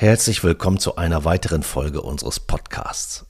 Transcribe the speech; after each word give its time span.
Herzlich 0.00 0.42
willkommen 0.42 0.78
zu 0.78 0.96
einer 0.96 1.26
weiteren 1.26 1.62
Folge 1.62 2.00
unseres 2.00 2.40
Podcasts. 2.40 3.26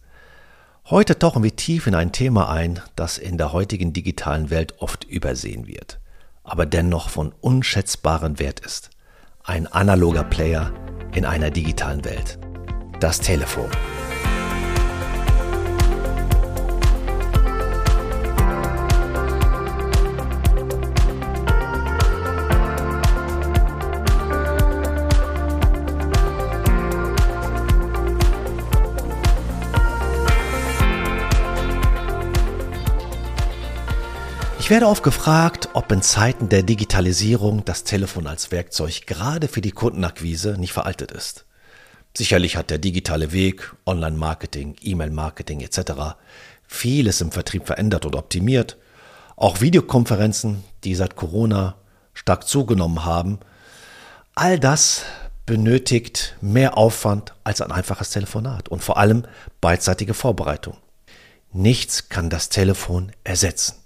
Heute 0.88 1.18
tauchen 1.18 1.42
wir 1.42 1.56
tief 1.56 1.88
in 1.88 1.96
ein 1.96 2.12
Thema 2.12 2.48
ein, 2.48 2.80
das 2.94 3.18
in 3.18 3.38
der 3.38 3.52
heutigen 3.52 3.92
digitalen 3.92 4.50
Welt 4.50 4.74
oft 4.78 5.02
übersehen 5.02 5.66
wird, 5.66 5.98
aber 6.44 6.66
dennoch 6.66 7.08
von 7.08 7.34
unschätzbarem 7.40 8.38
Wert 8.38 8.60
ist. 8.60 8.90
Ein 9.42 9.66
analoger 9.66 10.22
Player 10.22 10.72
in 11.12 11.24
einer 11.24 11.50
digitalen 11.50 12.04
Welt. 12.04 12.38
Das 13.00 13.18
Telefon. 13.18 13.68
Ich 34.70 34.72
werde 34.72 34.86
oft 34.86 35.02
gefragt, 35.02 35.70
ob 35.72 35.90
in 35.90 36.00
Zeiten 36.00 36.48
der 36.48 36.62
Digitalisierung 36.62 37.64
das 37.64 37.82
Telefon 37.82 38.28
als 38.28 38.52
Werkzeug 38.52 39.04
gerade 39.04 39.48
für 39.48 39.60
die 39.60 39.72
Kundenakquise 39.72 40.52
nicht 40.60 40.72
veraltet 40.72 41.10
ist. 41.10 41.44
Sicherlich 42.16 42.56
hat 42.56 42.70
der 42.70 42.78
digitale 42.78 43.32
Weg, 43.32 43.74
Online-Marketing, 43.84 44.76
E-Mail-Marketing 44.80 45.60
etc. 45.62 46.14
vieles 46.68 47.20
im 47.20 47.32
Vertrieb 47.32 47.66
verändert 47.66 48.06
und 48.06 48.14
optimiert. 48.14 48.76
Auch 49.34 49.60
Videokonferenzen, 49.60 50.62
die 50.84 50.94
seit 50.94 51.16
Corona 51.16 51.74
stark 52.14 52.46
zugenommen 52.46 53.04
haben. 53.04 53.40
All 54.36 54.60
das 54.60 55.02
benötigt 55.46 56.36
mehr 56.40 56.78
Aufwand 56.78 57.34
als 57.42 57.60
ein 57.60 57.72
einfaches 57.72 58.10
Telefonat 58.10 58.68
und 58.68 58.84
vor 58.84 58.98
allem 58.98 59.24
beidseitige 59.60 60.14
Vorbereitung. 60.14 60.76
Nichts 61.52 62.08
kann 62.08 62.30
das 62.30 62.50
Telefon 62.50 63.10
ersetzen. 63.24 63.79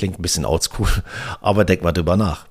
Klingt 0.00 0.18
ein 0.18 0.22
bisschen 0.22 0.46
oldschool, 0.46 0.88
aber 1.42 1.66
denk 1.66 1.82
mal 1.82 1.92
drüber 1.92 2.16
nach. 2.16 2.46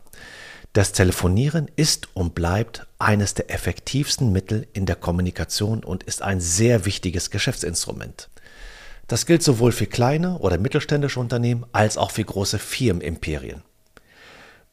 Das 0.73 0.91
Telefonieren 0.91 1.67
ist 1.77 2.09
und 2.13 2.35
bleibt 2.35 2.85
eines 2.99 3.33
der 3.33 3.49
effektivsten 3.49 4.31
Mittel 4.31 4.67
in 4.73 4.85
der 4.85 4.95
Kommunikation 4.95 5.83
und 5.83 6.03
ist 6.03 6.21
ein 6.21 6.41
sehr 6.41 6.85
wichtiges 6.85 7.31
Geschäftsinstrument. 7.31 8.29
Das 9.07 9.25
gilt 9.25 9.41
sowohl 9.41 9.71
für 9.71 9.87
kleine 9.87 10.37
oder 10.37 10.59
mittelständische 10.59 11.19
Unternehmen 11.19 11.65
als 11.71 11.97
auch 11.97 12.11
für 12.11 12.23
große 12.23 12.59
Firmenimperien. 12.59 13.63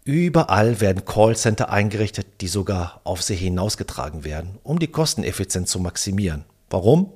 Überall 0.05 0.83
werden 0.83 1.07
Callcenter 1.07 1.71
eingerichtet, 1.71 2.27
die 2.43 2.49
sogar 2.49 3.01
auf 3.05 3.23
See 3.23 3.37
hinausgetragen 3.37 4.23
werden, 4.23 4.59
um 4.65 4.79
die 4.79 4.89
Kosteneffizienz 4.89 5.71
zu 5.71 5.81
maximieren. 5.81 6.45
Warum? 6.69 7.15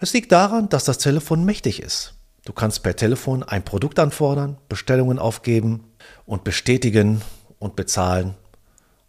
Es 0.00 0.12
liegt 0.12 0.32
daran, 0.32 0.68
dass 0.68 0.84
das 0.84 0.98
Telefon 0.98 1.46
mächtig 1.46 1.80
ist. 1.80 2.12
Du 2.44 2.52
kannst 2.52 2.82
per 2.82 2.96
Telefon 2.96 3.42
ein 3.42 3.64
Produkt 3.64 3.98
anfordern, 3.98 4.56
Bestellungen 4.68 5.18
aufgeben 5.18 5.84
und 6.26 6.44
bestätigen 6.44 7.20
und 7.58 7.76
bezahlen. 7.76 8.34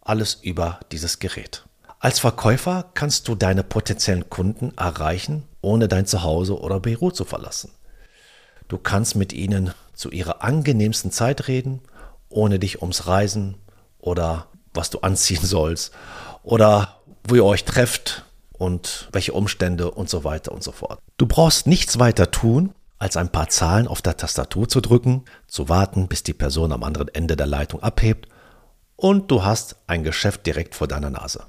Alles 0.02 0.34
über 0.42 0.80
dieses 0.90 1.18
Gerät. 1.18 1.64
Als 1.98 2.18
Verkäufer 2.18 2.90
kannst 2.94 3.28
du 3.28 3.34
deine 3.34 3.62
potenziellen 3.62 4.28
Kunden 4.28 4.72
erreichen, 4.76 5.44
ohne 5.60 5.88
dein 5.88 6.06
Zuhause 6.06 6.58
oder 6.58 6.80
Büro 6.80 7.10
zu 7.10 7.24
verlassen. 7.24 7.70
Du 8.68 8.76
kannst 8.76 9.14
mit 9.14 9.32
ihnen 9.32 9.72
zu 9.94 10.10
ihrer 10.10 10.42
angenehmsten 10.42 11.10
Zeit 11.12 11.46
reden, 11.48 11.80
ohne 12.28 12.58
dich 12.58 12.80
ums 12.82 13.06
Reisen 13.06 13.56
oder 13.98 14.48
was 14.74 14.90
du 14.90 14.98
anziehen 15.00 15.44
sollst 15.44 15.92
oder 16.42 17.00
wo 17.24 17.36
ihr 17.36 17.44
euch 17.44 17.64
trefft 17.64 18.24
und 18.52 19.08
welche 19.12 19.32
Umstände 19.32 19.90
und 19.90 20.10
so 20.10 20.24
weiter 20.24 20.52
und 20.52 20.62
so 20.62 20.72
fort. 20.72 20.98
Du 21.16 21.26
brauchst 21.26 21.66
nichts 21.66 21.98
weiter 21.98 22.30
tun, 22.30 22.74
als 23.02 23.16
ein 23.16 23.30
paar 23.30 23.48
Zahlen 23.48 23.88
auf 23.88 24.00
der 24.00 24.16
Tastatur 24.16 24.68
zu 24.68 24.80
drücken, 24.80 25.24
zu 25.48 25.68
warten, 25.68 26.06
bis 26.06 26.22
die 26.22 26.34
Person 26.34 26.70
am 26.70 26.84
anderen 26.84 27.08
Ende 27.08 27.34
der 27.34 27.48
Leitung 27.48 27.82
abhebt 27.82 28.28
und 28.94 29.28
du 29.28 29.44
hast 29.44 29.74
ein 29.88 30.04
Geschäft 30.04 30.46
direkt 30.46 30.76
vor 30.76 30.86
deiner 30.86 31.10
Nase. 31.10 31.46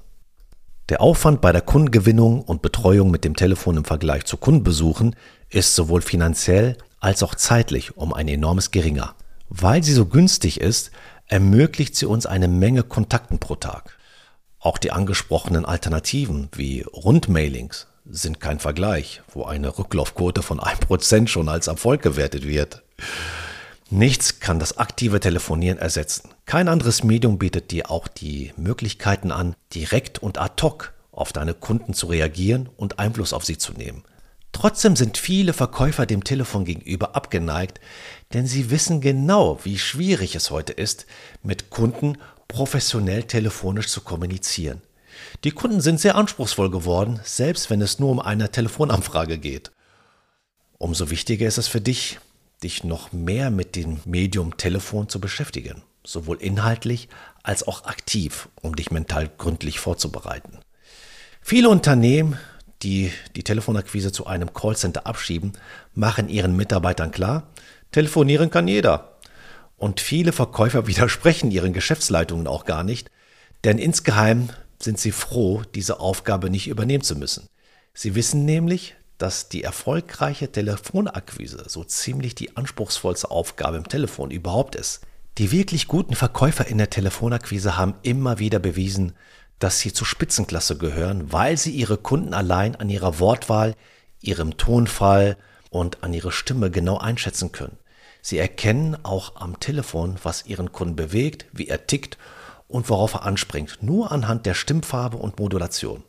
Der 0.88 1.00
Aufwand 1.00 1.40
bei 1.40 1.52
der 1.52 1.62
Kundengewinnung 1.62 2.42
und 2.42 2.60
Betreuung 2.60 3.12
mit 3.12 3.22
dem 3.22 3.36
Telefon 3.36 3.76
im 3.76 3.84
Vergleich 3.84 4.24
zu 4.24 4.36
Kundenbesuchen 4.36 5.14
ist 5.48 5.76
sowohl 5.76 6.02
finanziell 6.02 6.76
als 6.98 7.22
auch 7.22 7.36
zeitlich 7.36 7.96
um 7.96 8.12
ein 8.12 8.26
enormes 8.26 8.72
geringer. 8.72 9.14
Weil 9.48 9.84
sie 9.84 9.92
so 9.92 10.06
günstig 10.06 10.60
ist, 10.60 10.90
ermöglicht 11.28 11.94
sie 11.94 12.06
uns 12.06 12.26
eine 12.26 12.48
Menge 12.48 12.82
Kontakten 12.82 13.38
pro 13.38 13.54
Tag. 13.54 13.96
Auch 14.58 14.76
die 14.76 14.90
angesprochenen 14.90 15.64
Alternativen 15.64 16.48
wie 16.52 16.80
Rundmailings 16.82 17.86
sind 18.04 18.40
kein 18.40 18.58
Vergleich, 18.58 19.22
wo 19.32 19.44
eine 19.44 19.78
Rücklaufquote 19.78 20.42
von 20.42 20.60
1% 20.60 21.28
schon 21.28 21.48
als 21.48 21.66
Erfolg 21.66 22.02
gewertet 22.02 22.46
wird. 22.46 22.82
Nichts 23.90 24.40
kann 24.40 24.58
das 24.58 24.78
aktive 24.78 25.20
Telefonieren 25.20 25.78
ersetzen. 25.78 26.30
Kein 26.46 26.68
anderes 26.68 27.04
Medium 27.04 27.38
bietet 27.38 27.70
dir 27.70 27.90
auch 27.90 28.08
die 28.08 28.52
Möglichkeiten 28.56 29.30
an, 29.30 29.54
direkt 29.74 30.18
und 30.18 30.38
ad 30.38 30.62
hoc 30.62 30.92
auf 31.12 31.32
deine 31.32 31.54
Kunden 31.54 31.94
zu 31.94 32.06
reagieren 32.06 32.68
und 32.76 32.98
Einfluss 32.98 33.32
auf 33.32 33.44
sie 33.44 33.58
zu 33.58 33.72
nehmen. 33.72 34.02
Trotzdem 34.52 34.96
sind 34.96 35.18
viele 35.18 35.52
Verkäufer 35.52 36.06
dem 36.06 36.24
Telefon 36.24 36.64
gegenüber 36.64 37.16
abgeneigt, 37.16 37.80
denn 38.32 38.46
sie 38.46 38.70
wissen 38.70 39.00
genau, 39.00 39.58
wie 39.64 39.78
schwierig 39.78 40.36
es 40.36 40.50
heute 40.50 40.72
ist, 40.72 41.06
mit 41.42 41.70
Kunden 41.70 42.18
professionell 42.48 43.24
telefonisch 43.24 43.88
zu 43.88 44.00
kommunizieren. 44.00 44.80
Die 45.44 45.50
Kunden 45.50 45.80
sind 45.80 46.00
sehr 46.00 46.14
anspruchsvoll 46.16 46.70
geworden, 46.70 47.20
selbst 47.24 47.70
wenn 47.70 47.80
es 47.80 47.98
nur 47.98 48.10
um 48.10 48.20
eine 48.20 48.50
Telefonanfrage 48.50 49.38
geht. 49.38 49.72
Umso 50.78 51.10
wichtiger 51.10 51.46
ist 51.46 51.58
es 51.58 51.68
für 51.68 51.80
dich, 51.80 52.18
dich 52.62 52.84
noch 52.84 53.12
mehr 53.12 53.50
mit 53.50 53.76
dem 53.76 54.00
Medium 54.04 54.56
Telefon 54.56 55.08
zu 55.08 55.20
beschäftigen, 55.20 55.82
sowohl 56.04 56.40
inhaltlich 56.40 57.08
als 57.42 57.66
auch 57.66 57.84
aktiv, 57.84 58.48
um 58.62 58.74
dich 58.74 58.90
mental 58.90 59.30
gründlich 59.36 59.78
vorzubereiten. 59.78 60.58
Viele 61.40 61.68
Unternehmen, 61.68 62.38
die 62.82 63.12
die 63.36 63.44
Telefonakquise 63.44 64.12
zu 64.12 64.26
einem 64.26 64.52
Callcenter 64.54 65.06
abschieben, 65.06 65.52
machen 65.94 66.28
ihren 66.28 66.56
Mitarbeitern 66.56 67.12
klar, 67.12 67.48
telefonieren 67.92 68.50
kann 68.50 68.66
jeder. 68.66 69.18
Und 69.76 70.00
viele 70.00 70.32
Verkäufer 70.32 70.86
widersprechen 70.86 71.50
ihren 71.50 71.72
Geschäftsleitungen 71.72 72.46
auch 72.46 72.64
gar 72.64 72.82
nicht, 72.82 73.10
denn 73.64 73.78
insgeheim 73.78 74.48
sind 74.82 74.98
sie 74.98 75.12
froh, 75.12 75.62
diese 75.74 76.00
Aufgabe 76.00 76.50
nicht 76.50 76.68
übernehmen 76.68 77.04
zu 77.04 77.16
müssen. 77.16 77.48
Sie 77.94 78.14
wissen 78.14 78.44
nämlich, 78.44 78.96
dass 79.18 79.48
die 79.48 79.62
erfolgreiche 79.62 80.50
Telefonakquise 80.50 81.64
so 81.68 81.84
ziemlich 81.84 82.34
die 82.34 82.56
anspruchsvollste 82.56 83.30
Aufgabe 83.30 83.76
im 83.76 83.88
Telefon 83.88 84.30
überhaupt 84.30 84.74
ist. 84.74 85.02
Die 85.38 85.50
wirklich 85.50 85.88
guten 85.88 86.14
Verkäufer 86.14 86.66
in 86.66 86.78
der 86.78 86.90
Telefonakquise 86.90 87.76
haben 87.76 87.94
immer 88.02 88.38
wieder 88.38 88.58
bewiesen, 88.58 89.12
dass 89.58 89.80
sie 89.80 89.92
zur 89.92 90.06
Spitzenklasse 90.06 90.76
gehören, 90.76 91.32
weil 91.32 91.56
sie 91.56 91.70
ihre 91.70 91.96
Kunden 91.96 92.34
allein 92.34 92.76
an 92.76 92.90
ihrer 92.90 93.18
Wortwahl, 93.18 93.74
ihrem 94.20 94.56
Tonfall 94.56 95.36
und 95.70 96.02
an 96.02 96.12
ihrer 96.12 96.32
Stimme 96.32 96.70
genau 96.70 96.98
einschätzen 96.98 97.52
können. 97.52 97.78
Sie 98.20 98.38
erkennen 98.38 98.96
auch 99.04 99.36
am 99.36 99.60
Telefon, 99.60 100.16
was 100.22 100.46
ihren 100.46 100.72
Kunden 100.72 100.96
bewegt, 100.96 101.46
wie 101.52 101.68
er 101.68 101.86
tickt 101.86 102.16
und 102.74 102.88
worauf 102.88 103.14
er 103.14 103.22
anspringt, 103.22 103.78
nur 103.82 104.10
anhand 104.10 104.46
der 104.46 104.54
Stimmfarbe 104.54 105.16
und 105.16 105.38
Modulation. 105.38 106.02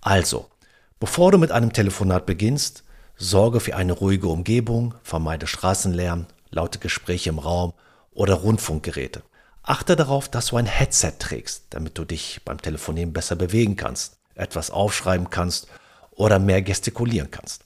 Also, 0.00 0.50
bevor 0.98 1.30
du 1.30 1.38
mit 1.38 1.52
einem 1.52 1.72
Telefonat 1.72 2.26
beginnst, 2.26 2.82
sorge 3.16 3.60
für 3.60 3.76
eine 3.76 3.92
ruhige 3.92 4.26
Umgebung, 4.26 4.94
vermeide 5.04 5.46
Straßenlärm, 5.46 6.26
laute 6.50 6.80
Gespräche 6.80 7.30
im 7.30 7.38
Raum 7.38 7.72
oder 8.10 8.34
Rundfunkgeräte. 8.34 9.22
Achte 9.62 9.94
darauf, 9.94 10.28
dass 10.28 10.46
du 10.46 10.56
ein 10.56 10.66
Headset 10.66 11.12
trägst, 11.20 11.66
damit 11.70 11.96
du 11.96 12.04
dich 12.04 12.40
beim 12.44 12.60
Telefonieren 12.60 13.12
besser 13.12 13.36
bewegen 13.36 13.76
kannst, 13.76 14.16
etwas 14.34 14.72
aufschreiben 14.72 15.30
kannst 15.30 15.68
oder 16.10 16.40
mehr 16.40 16.62
gestikulieren 16.62 17.30
kannst. 17.30 17.62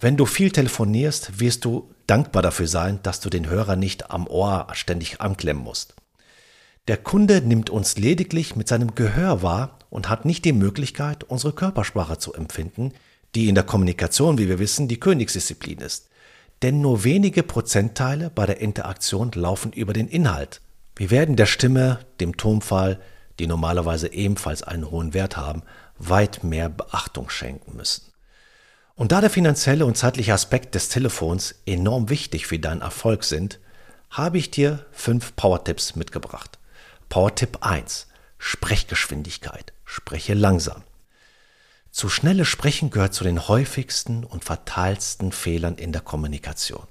Wenn 0.00 0.16
du 0.16 0.24
viel 0.24 0.52
telefonierst, 0.52 1.38
wirst 1.38 1.66
du 1.66 1.90
dankbar 2.06 2.42
dafür 2.42 2.66
sein, 2.66 3.00
dass 3.02 3.20
du 3.20 3.28
den 3.28 3.50
Hörer 3.50 3.76
nicht 3.76 4.10
am 4.10 4.26
Ohr 4.26 4.68
ständig 4.72 5.20
anklemmen 5.20 5.62
musst. 5.62 5.94
Der 6.88 6.96
Kunde 6.96 7.42
nimmt 7.42 7.70
uns 7.70 7.96
lediglich 7.96 8.56
mit 8.56 8.66
seinem 8.66 8.96
Gehör 8.96 9.40
wahr 9.42 9.78
und 9.88 10.08
hat 10.08 10.24
nicht 10.24 10.44
die 10.44 10.52
Möglichkeit, 10.52 11.22
unsere 11.22 11.52
Körpersprache 11.52 12.18
zu 12.18 12.34
empfinden, 12.34 12.92
die 13.36 13.48
in 13.48 13.54
der 13.54 13.62
Kommunikation, 13.62 14.36
wie 14.36 14.48
wir 14.48 14.58
wissen, 14.58 14.88
die 14.88 14.98
Königsdisziplin 14.98 15.78
ist. 15.78 16.08
Denn 16.60 16.80
nur 16.80 17.04
wenige 17.04 17.44
Prozentteile 17.44 18.30
bei 18.30 18.46
der 18.46 18.60
Interaktion 18.60 19.30
laufen 19.32 19.72
über 19.72 19.92
den 19.92 20.08
Inhalt. 20.08 20.60
Wir 20.96 21.12
werden 21.12 21.36
der 21.36 21.46
Stimme, 21.46 22.00
dem 22.18 22.36
Tonfall, 22.36 23.00
die 23.38 23.46
normalerweise 23.46 24.12
ebenfalls 24.12 24.64
einen 24.64 24.90
hohen 24.90 25.14
Wert 25.14 25.36
haben, 25.36 25.62
weit 25.98 26.42
mehr 26.42 26.68
Beachtung 26.68 27.30
schenken 27.30 27.76
müssen. 27.76 28.12
Und 28.96 29.12
da 29.12 29.20
der 29.20 29.30
finanzielle 29.30 29.86
und 29.86 29.96
zeitliche 29.96 30.34
Aspekt 30.34 30.74
des 30.74 30.88
Telefons 30.88 31.54
enorm 31.64 32.10
wichtig 32.10 32.48
für 32.48 32.58
deinen 32.58 32.82
Erfolg 32.82 33.22
sind, 33.22 33.60
habe 34.10 34.38
ich 34.38 34.50
dir 34.50 34.84
fünf 34.90 35.36
Power-Tipps 35.36 35.94
mitgebracht. 35.94 36.58
Power-Tipp 37.12 37.58
1. 37.60 38.06
Sprechgeschwindigkeit. 38.38 39.74
Spreche 39.84 40.32
langsam. 40.32 40.82
Zu 41.90 42.08
schnelles 42.08 42.48
Sprechen 42.48 42.88
gehört 42.88 43.12
zu 43.12 43.22
den 43.22 43.48
häufigsten 43.48 44.24
und 44.24 44.44
fatalsten 44.44 45.30
Fehlern 45.30 45.74
in 45.74 45.92
der 45.92 46.00
Kommunikation. 46.00 46.86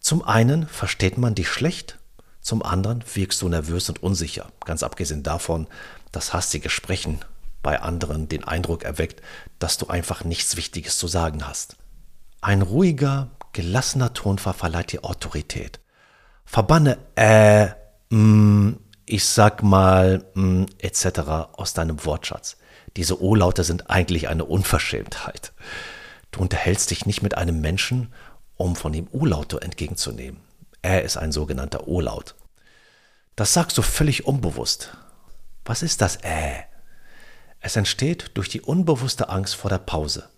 Zum 0.00 0.22
einen 0.22 0.68
versteht 0.68 1.16
man 1.16 1.34
dich 1.34 1.48
schlecht, 1.48 1.98
zum 2.42 2.62
anderen 2.62 3.02
wirkst 3.14 3.40
du 3.40 3.48
nervös 3.48 3.88
und 3.88 4.02
unsicher, 4.02 4.52
ganz 4.66 4.82
abgesehen 4.82 5.22
davon, 5.22 5.66
dass 6.12 6.34
hastige 6.34 6.68
Sprechen 6.68 7.18
bei 7.62 7.80
anderen 7.80 8.28
den 8.28 8.44
Eindruck 8.44 8.82
erweckt, 8.82 9.22
dass 9.58 9.78
du 9.78 9.86
einfach 9.86 10.24
nichts 10.24 10.58
Wichtiges 10.58 10.98
zu 10.98 11.08
sagen 11.08 11.48
hast. 11.48 11.76
Ein 12.42 12.60
ruhiger, 12.60 13.30
gelassener 13.54 14.12
Tonfall 14.12 14.52
verleiht 14.52 14.92
dir 14.92 15.06
Autorität. 15.06 15.80
Verbanne 16.44 16.98
äh, 17.14 17.68
mh, 18.10 18.74
ich 19.08 19.24
sag 19.24 19.62
mal 19.62 20.24
mh, 20.34 20.66
etc. 20.78 21.20
aus 21.52 21.74
deinem 21.74 22.04
Wortschatz. 22.04 22.56
Diese 22.96 23.22
O-Laute 23.22 23.64
sind 23.64 23.90
eigentlich 23.90 24.28
eine 24.28 24.44
Unverschämtheit. 24.44 25.52
Du 26.30 26.40
unterhältst 26.40 26.90
dich 26.90 27.06
nicht 27.06 27.22
mit 27.22 27.36
einem 27.36 27.60
Menschen, 27.60 28.12
um 28.56 28.76
von 28.76 28.92
ihm 28.92 29.08
O-Laute 29.12 29.62
entgegenzunehmen. 29.62 30.40
Er 30.82 31.02
ist 31.02 31.16
ein 31.16 31.32
sogenannter 31.32 31.88
O-Laut. 31.88 32.34
Das 33.36 33.52
sagst 33.52 33.78
du 33.78 33.82
völlig 33.82 34.26
unbewusst. 34.26 34.96
Was 35.64 35.82
ist 35.82 36.00
das 36.00 36.16
Äh? 36.16 36.62
Es 37.60 37.76
entsteht 37.76 38.32
durch 38.34 38.48
die 38.48 38.60
unbewusste 38.60 39.28
Angst 39.28 39.56
vor 39.56 39.70
der 39.70 39.78
Pause. 39.78 40.28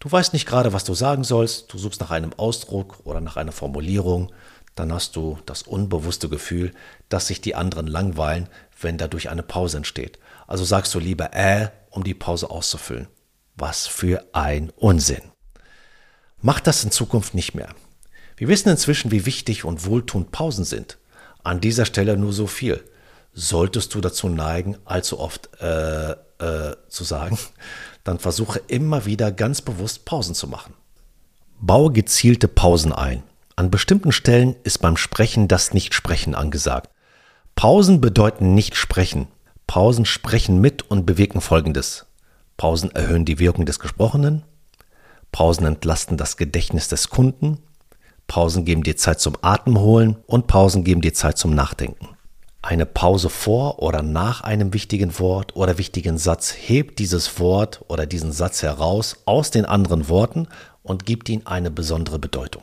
Du 0.00 0.10
weißt 0.10 0.32
nicht 0.32 0.46
gerade, 0.46 0.72
was 0.72 0.84
du 0.84 0.94
sagen 0.94 1.24
sollst, 1.24 1.72
du 1.72 1.78
suchst 1.78 2.00
nach 2.00 2.10
einem 2.10 2.32
Ausdruck 2.34 3.00
oder 3.04 3.20
nach 3.20 3.36
einer 3.36 3.52
Formulierung, 3.52 4.32
dann 4.78 4.92
hast 4.92 5.16
du 5.16 5.38
das 5.46 5.62
unbewusste 5.62 6.28
Gefühl, 6.28 6.72
dass 7.08 7.26
sich 7.26 7.40
die 7.40 7.54
anderen 7.54 7.86
langweilen, 7.86 8.48
wenn 8.80 8.98
dadurch 8.98 9.28
eine 9.28 9.42
Pause 9.42 9.78
entsteht. 9.78 10.18
Also 10.46 10.64
sagst 10.64 10.94
du 10.94 10.98
lieber 10.98 11.34
äh, 11.34 11.68
um 11.90 12.04
die 12.04 12.14
Pause 12.14 12.50
auszufüllen. 12.50 13.08
Was 13.56 13.86
für 13.86 14.24
ein 14.32 14.70
Unsinn. 14.76 15.22
Mach 16.40 16.60
das 16.60 16.84
in 16.84 16.92
Zukunft 16.92 17.34
nicht 17.34 17.54
mehr. 17.54 17.74
Wir 18.36 18.46
wissen 18.46 18.68
inzwischen, 18.68 19.10
wie 19.10 19.26
wichtig 19.26 19.64
und 19.64 19.84
wohltuend 19.84 20.30
Pausen 20.30 20.64
sind. 20.64 20.98
An 21.42 21.60
dieser 21.60 21.84
Stelle 21.84 22.16
nur 22.16 22.32
so 22.32 22.46
viel. 22.46 22.84
Solltest 23.32 23.94
du 23.94 24.00
dazu 24.00 24.28
neigen, 24.28 24.78
allzu 24.84 25.18
oft 25.18 25.50
äh, 25.60 26.12
äh, 26.12 26.76
zu 26.88 27.04
sagen, 27.04 27.38
dann 28.04 28.20
versuche 28.20 28.60
immer 28.68 29.06
wieder 29.06 29.32
ganz 29.32 29.60
bewusst 29.60 30.04
Pausen 30.04 30.34
zu 30.34 30.46
machen. 30.46 30.74
Baue 31.60 31.92
gezielte 31.92 32.46
Pausen 32.46 32.92
ein. 32.92 33.24
An 33.58 33.72
bestimmten 33.72 34.12
Stellen 34.12 34.54
ist 34.62 34.78
beim 34.78 34.96
Sprechen 34.96 35.48
das 35.48 35.74
Nichtsprechen 35.74 36.36
angesagt. 36.36 36.90
Pausen 37.56 38.00
bedeuten 38.00 38.54
nicht 38.54 38.76
sprechen. 38.76 39.26
Pausen 39.66 40.04
sprechen 40.04 40.60
mit 40.60 40.88
und 40.88 41.06
bewirken 41.06 41.40
Folgendes. 41.40 42.06
Pausen 42.56 42.92
erhöhen 42.92 43.24
die 43.24 43.40
Wirkung 43.40 43.66
des 43.66 43.80
Gesprochenen. 43.80 44.44
Pausen 45.32 45.66
entlasten 45.66 46.16
das 46.16 46.36
Gedächtnis 46.36 46.86
des 46.86 47.10
Kunden. 47.10 47.58
Pausen 48.28 48.64
geben 48.64 48.84
dir 48.84 48.96
Zeit 48.96 49.18
zum 49.18 49.36
Atemholen 49.42 50.18
und 50.28 50.46
Pausen 50.46 50.84
geben 50.84 51.00
dir 51.00 51.12
Zeit 51.12 51.36
zum 51.36 51.52
Nachdenken. 51.52 52.10
Eine 52.62 52.86
Pause 52.86 53.28
vor 53.28 53.82
oder 53.82 54.02
nach 54.02 54.42
einem 54.42 54.72
wichtigen 54.72 55.18
Wort 55.18 55.56
oder 55.56 55.78
wichtigen 55.78 56.16
Satz 56.16 56.54
hebt 56.56 57.00
dieses 57.00 57.40
Wort 57.40 57.84
oder 57.88 58.06
diesen 58.06 58.30
Satz 58.30 58.62
heraus 58.62 59.16
aus 59.24 59.50
den 59.50 59.64
anderen 59.64 60.08
Worten 60.08 60.46
und 60.84 61.06
gibt 61.06 61.28
ihm 61.28 61.42
eine 61.44 61.72
besondere 61.72 62.20
Bedeutung. 62.20 62.62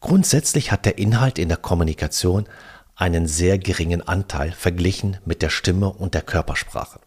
Grundsätzlich 0.00 0.72
hat 0.72 0.84
der 0.84 0.98
Inhalt 0.98 1.38
in 1.38 1.48
der 1.48 1.56
Kommunikation 1.56 2.46
einen 2.94 3.26
sehr 3.26 3.58
geringen 3.58 4.06
Anteil 4.06 4.52
verglichen 4.52 5.18
mit 5.24 5.42
der 5.42 5.50
Stimme 5.50 5.90
und 5.90 6.14
der 6.14 6.22
Körpersprache. 6.22 7.00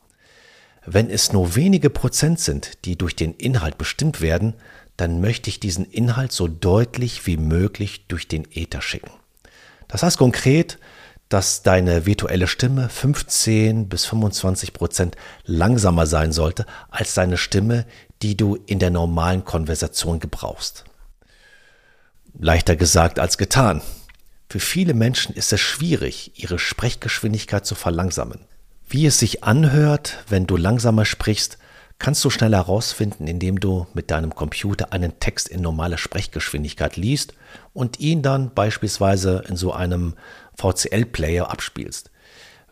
Wenn 0.86 1.10
es 1.10 1.34
nur 1.34 1.56
wenige 1.56 1.90
Prozent 1.90 2.40
sind, 2.40 2.86
die 2.86 2.98
durch 2.98 3.16
den 3.16 3.34
Inhalt 3.34 3.78
bestimmt 3.78 4.22
werden, 4.22 4.54
dann 4.98 5.22
möchte 5.22 5.50
ich 5.50 5.60
diesen 5.60 5.86
Inhalt 5.86 6.32
so 6.32 6.48
deutlich 6.48 7.26
wie 7.26 7.38
möglich 7.38 8.08
durch 8.08 8.28
den 8.28 8.48
Äther 8.52 8.82
schicken. 8.82 9.12
Das 9.88 10.04
heißt 10.04 10.18
konkret, 10.18 10.78
dass 11.30 11.62
deine 11.62 12.06
virtuelle 12.06 12.48
Stimme 12.48 12.90
15 12.90 13.88
bis 13.88 14.06
25 14.06 14.74
Prozent 14.74 15.16
langsamer 15.46 16.06
sein 16.06 16.32
sollte 16.32 16.66
als 16.90 17.14
deine 17.14 17.38
Stimme, 17.38 17.86
die 18.22 18.36
du 18.36 18.58
in 18.66 18.80
der 18.80 18.90
normalen 18.90 19.46
Konversation 19.46 20.20
gebrauchst. 20.20 20.86
Leichter 22.42 22.78
gesagt 22.78 23.20
als 23.20 23.38
getan. 23.38 23.82
Für 24.50 24.62
viele 24.62 24.94
Menschen 24.94 25.36
ist 25.36 25.52
es 25.52 25.60
schwierig, 25.60 26.32
ihre 26.36 26.58
Sprechgeschwindigkeit 26.58 27.66
zu 27.66 27.76
verlangsamen. 27.76 28.40
Wie 28.88 29.06
es 29.06 29.20
sich 29.20 29.44
anhört, 29.44 30.24
wenn 30.30 30.48
du 30.48 30.56
langsamer 30.56 31.04
sprichst, 31.04 31.58
kannst 32.00 32.24
du 32.24 32.30
schnell 32.30 32.54
herausfinden, 32.54 33.28
indem 33.28 33.60
du 33.60 33.88
mit 33.94 34.10
deinem 34.10 34.34
Computer 34.34 34.94
einen 34.94 35.20
Text 35.20 35.50
in 35.50 35.62
normaler 35.62 35.98
Sprechgeschwindigkeit 35.98 36.96
liest 36.96 37.34
und 37.74 38.00
ihn 38.00 38.22
dann 38.22 38.54
beispielsweise 38.54 39.44
in 39.50 39.58
so 39.58 39.74
einem 39.74 40.14
VCL-Player 40.58 41.52
abspielst. 41.52 42.10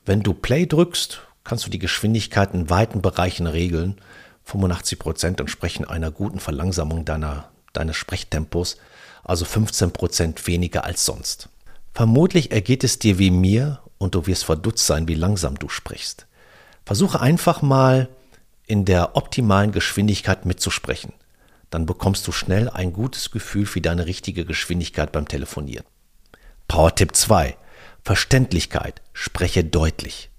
Wenn 0.06 0.24
du 0.24 0.34
Play 0.34 0.66
drückst, 0.66 1.24
kannst 1.44 1.66
du 1.66 1.70
die 1.70 1.78
Geschwindigkeit 1.78 2.54
in 2.54 2.70
weiten 2.70 3.02
Bereichen 3.02 3.48
regeln. 3.48 3.98
85 4.46 4.98
Prozent 4.98 5.40
entsprechen 5.42 5.84
einer 5.84 6.10
guten 6.10 6.40
Verlangsamung 6.40 7.04
deiner, 7.04 7.50
deines 7.74 7.98
Sprechtempos, 7.98 8.78
also 9.28 9.46
15 9.46 9.92
Prozent 9.92 10.48
weniger 10.48 10.86
als 10.86 11.06
sonst. 11.06 11.50
Vermutlich 11.94 12.52
ergeht 12.52 12.84
es 12.84 12.98
dir 12.98 13.20
wie 13.20 13.32
mir 13.32 13.82
und 13.98 14.16
du 14.16 14.26
wirst 14.26 14.46
verdutzt 14.46 14.86
sein, 14.86 15.08
wie 15.08 15.16
langsam 15.16 15.60
du 15.60 15.70
sprichst. 15.70 16.26
Versuche 16.86 17.20
einfach 17.20 17.62
mal 17.62 18.08
in 18.66 18.86
der 18.86 19.16
optimalen 19.16 19.72
Geschwindigkeit 19.72 20.46
mitzusprechen. 20.46 21.14
Dann 21.70 21.86
bekommst 21.86 22.26
du 22.28 22.32
schnell 22.32 22.70
ein 22.70 22.94
gutes 22.94 23.32
Gefühl 23.32 23.66
für 23.66 23.82
deine 23.82 24.06
richtige 24.06 24.46
Geschwindigkeit 24.46 25.12
beim 25.12 25.28
Telefonieren. 25.28 25.86
Power-Tipp 26.68 27.16
2. 27.16 27.58
Verständlichkeit. 28.04 29.02
Spreche 29.12 29.66
deutlich. 29.66 30.30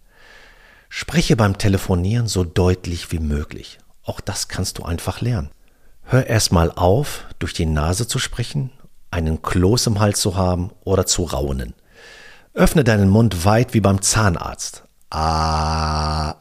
Spreche 0.89 1.37
beim 1.37 1.59
Telefonieren 1.59 2.29
so 2.29 2.45
deutlich 2.45 3.13
wie 3.13 3.19
möglich. 3.19 3.79
Auch 4.05 4.21
das 4.21 4.49
kannst 4.49 4.79
du 4.79 4.85
einfach 4.85 5.21
lernen. 5.21 5.51
Hör 6.05 6.27
erstmal 6.27 6.71
auf, 6.71 7.27
durch 7.39 7.53
die 7.53 7.67
Nase 7.67 8.09
zu 8.09 8.19
sprechen, 8.19 8.71
einen 9.11 9.43
Kloß 9.43 9.87
im 9.89 10.01
Hals 10.01 10.21
zu 10.21 10.37
haben 10.37 10.71
oder 10.85 11.07
zu 11.07 11.25
raunen. 11.25 11.75
Öffne 12.55 12.85
deinen 12.85 13.09
Mund 13.09 13.45
weit 13.45 13.75
wie 13.75 13.81
beim 13.81 14.03
Zahnarzt. 14.03 14.85
Ah. 15.11 16.35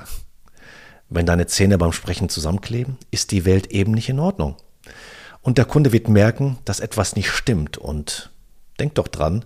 Wenn 1.10 1.26
deine 1.26 1.48
Zähne 1.48 1.78
beim 1.78 1.94
Sprechen 1.94 2.28
zusammenkleben, 2.30 2.98
ist 3.12 3.32
die 3.32 3.46
Welt 3.46 3.68
eben 3.68 3.94
nicht 3.94 4.10
in 4.10 4.20
Ordnung. 4.20 4.56
Und 5.42 5.58
der 5.58 5.66
Kunde 5.66 5.94
wird 5.94 6.10
merken, 6.10 6.58
dass 6.66 6.82
etwas 6.82 7.16
nicht 7.16 7.30
stimmt. 7.30 7.78
Und 7.78 8.32
denk 8.80 8.96
doch 8.96 9.08
dran, 9.08 9.46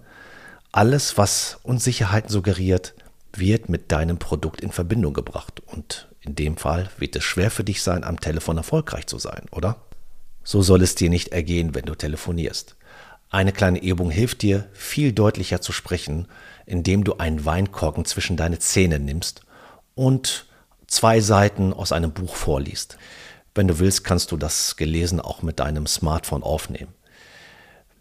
alles, 0.71 1.17
was 1.17 1.59
Unsicherheiten 1.61 2.29
suggeriert, 2.29 2.95
wird 3.33 3.69
mit 3.69 3.91
deinem 3.91 4.17
Produkt 4.17 4.61
in 4.61 4.71
Verbindung 4.71 5.13
gebracht. 5.13 5.61
Und 5.67 6.07
in 6.21 6.35
dem 6.35 6.57
Fall 6.57 6.89
wird 6.97 7.15
es 7.15 7.23
schwer 7.23 7.51
für 7.51 7.63
dich 7.63 7.83
sein, 7.83 8.03
am 8.03 8.19
Telefon 8.19 8.57
erfolgreich 8.57 9.05
zu 9.07 9.19
sein, 9.19 9.45
oder? 9.51 9.77
So 10.43 10.61
soll 10.61 10.81
es 10.81 10.95
dir 10.95 11.09
nicht 11.09 11.29
ergehen, 11.29 11.75
wenn 11.75 11.85
du 11.85 11.93
telefonierst. 11.93 12.75
Eine 13.31 13.53
kleine 13.53 13.81
Übung 13.81 14.11
hilft 14.11 14.41
dir, 14.41 14.67
viel 14.73 15.13
deutlicher 15.13 15.61
zu 15.61 15.71
sprechen, 15.71 16.27
indem 16.65 17.05
du 17.05 17.15
einen 17.15 17.45
Weinkorken 17.45 18.03
zwischen 18.03 18.35
deine 18.35 18.59
Zähne 18.59 18.99
nimmst 18.99 19.41
und 19.95 20.47
zwei 20.87 21.21
Seiten 21.21 21.71
aus 21.71 21.93
einem 21.93 22.11
Buch 22.11 22.35
vorliest. 22.35 22.97
Wenn 23.55 23.69
du 23.69 23.79
willst, 23.79 24.03
kannst 24.03 24.33
du 24.33 24.37
das 24.37 24.75
Gelesen 24.75 25.21
auch 25.21 25.43
mit 25.43 25.59
deinem 25.59 25.87
Smartphone 25.87 26.43
aufnehmen. 26.43 26.93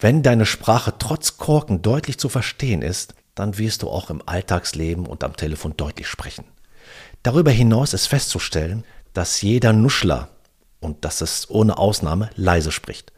Wenn 0.00 0.24
deine 0.24 0.46
Sprache 0.46 0.94
trotz 0.98 1.36
Korken 1.36 1.80
deutlich 1.80 2.18
zu 2.18 2.28
verstehen 2.28 2.82
ist, 2.82 3.14
dann 3.36 3.56
wirst 3.56 3.82
du 3.82 3.88
auch 3.88 4.10
im 4.10 4.22
Alltagsleben 4.26 5.06
und 5.06 5.22
am 5.22 5.36
Telefon 5.36 5.76
deutlich 5.76 6.08
sprechen. 6.08 6.44
Darüber 7.22 7.52
hinaus 7.52 7.94
ist 7.94 8.06
festzustellen, 8.06 8.84
dass 9.12 9.42
jeder 9.42 9.72
Nuschler, 9.72 10.28
und 10.80 11.04
das 11.04 11.22
ist 11.22 11.50
ohne 11.50 11.78
Ausnahme, 11.78 12.30
leise 12.34 12.72
spricht. 12.72 13.12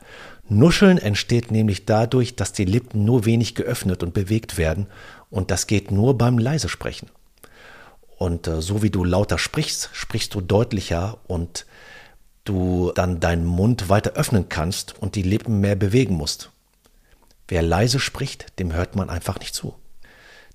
Nuscheln 0.58 0.98
entsteht 0.98 1.50
nämlich 1.50 1.86
dadurch, 1.86 2.36
dass 2.36 2.52
die 2.52 2.64
Lippen 2.64 3.04
nur 3.04 3.24
wenig 3.24 3.54
geöffnet 3.54 4.02
und 4.02 4.14
bewegt 4.14 4.56
werden, 4.56 4.86
und 5.30 5.50
das 5.50 5.66
geht 5.66 5.90
nur 5.90 6.18
beim 6.18 6.38
leise 6.38 6.68
Sprechen. 6.68 7.08
Und 8.18 8.46
äh, 8.46 8.60
so 8.62 8.82
wie 8.82 8.90
du 8.90 9.02
lauter 9.02 9.38
sprichst, 9.38 9.90
sprichst 9.92 10.34
du 10.34 10.40
deutlicher 10.40 11.18
und 11.26 11.66
du 12.44 12.92
dann 12.94 13.20
deinen 13.20 13.44
Mund 13.44 13.88
weiter 13.88 14.12
öffnen 14.12 14.48
kannst 14.48 14.94
und 15.00 15.14
die 15.14 15.22
Lippen 15.22 15.60
mehr 15.60 15.76
bewegen 15.76 16.14
musst. 16.14 16.50
Wer 17.48 17.62
leise 17.62 17.98
spricht, 18.00 18.58
dem 18.58 18.72
hört 18.72 18.96
man 18.96 19.10
einfach 19.10 19.38
nicht 19.38 19.54
zu. 19.54 19.74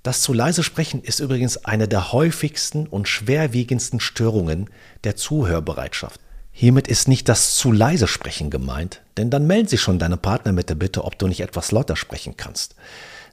Das 0.04 0.22
zu 0.22 0.32
leise 0.32 0.64
Sprechen 0.64 1.02
ist 1.04 1.20
übrigens 1.20 1.66
eine 1.66 1.88
der 1.88 2.12
häufigsten 2.14 2.88
und 2.88 3.08
schwerwiegendsten 3.08 4.00
Störungen 4.00 4.70
der 5.04 5.16
Zuhörbereitschaft. 5.16 6.22
Hiermit 6.60 6.88
ist 6.88 7.08
nicht 7.08 7.30
das 7.30 7.56
zu 7.56 7.72
leise 7.72 8.08
Sprechen 8.08 8.50
gemeint, 8.50 9.02
denn 9.16 9.30
dann 9.30 9.46
melden 9.46 9.68
sich 9.68 9.80
schon 9.80 10.00
deine 10.00 10.18
Partner 10.18 10.54
mit 10.54 10.70
der 10.70 10.74
Bitte, 10.74 11.04
ob 11.04 11.20
du 11.20 11.28
nicht 11.28 11.42
etwas 11.42 11.72
lauter 11.72 11.96
sprechen 11.96 12.36
kannst. 12.36 12.74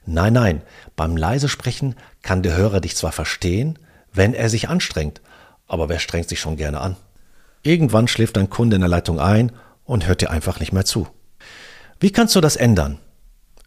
Nein, 0.05 0.33
nein, 0.33 0.61
beim 0.95 1.17
leise 1.17 1.49
Sprechen 1.49 1.95
kann 2.21 2.43
der 2.43 2.55
Hörer 2.55 2.81
dich 2.81 2.95
zwar 2.95 3.11
verstehen, 3.11 3.79
wenn 4.13 4.35
er 4.35 4.47
sich 4.51 4.69
anstrengt, 4.69 5.21
Aber 5.67 5.89
wer 5.89 5.97
strengt 5.97 6.29
sich 6.29 6.39
schon 6.39 6.55
gerne 6.55 6.79
an? 6.79 6.97
Irgendwann 7.63 8.07
schläft 8.07 8.37
dein 8.37 8.51
Kunde 8.51 8.75
in 8.75 8.81
der 8.81 8.89
Leitung 8.89 9.19
ein 9.19 9.51
und 9.85 10.05
hört 10.05 10.21
dir 10.21 10.29
einfach 10.29 10.59
nicht 10.59 10.71
mehr 10.71 10.85
zu. 10.85 11.07
Wie 11.99 12.11
kannst 12.11 12.35
du 12.35 12.41
das 12.41 12.55
ändern? 12.55 12.99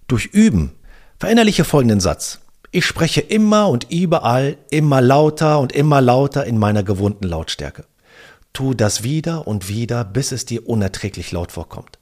Durch 0.07 0.27
Üben. 0.27 0.71
Verinnerliche 1.19 1.65
folgenden 1.65 1.99
Satz. 1.99 2.38
Ich 2.71 2.87
spreche 2.87 3.23
immer 3.23 3.69
und 3.69 3.91
überall 3.91 4.57
immer 4.71 5.00
lauter 5.00 5.59
und 5.59 5.73
immer 5.73 6.00
lauter 6.00 6.45
in 6.45 6.59
meiner 6.59 6.85
gewohnten 6.85 7.27
Lautstärke. 7.27 7.85
Tu 8.52 8.75
das 8.75 9.02
wieder 9.02 9.47
und 9.47 9.69
wieder, 9.69 10.05
bis 10.05 10.33
es 10.33 10.45
dir 10.45 10.69
unerträglich 10.69 11.33
laut 11.33 11.52
vorkommt. 11.52 11.99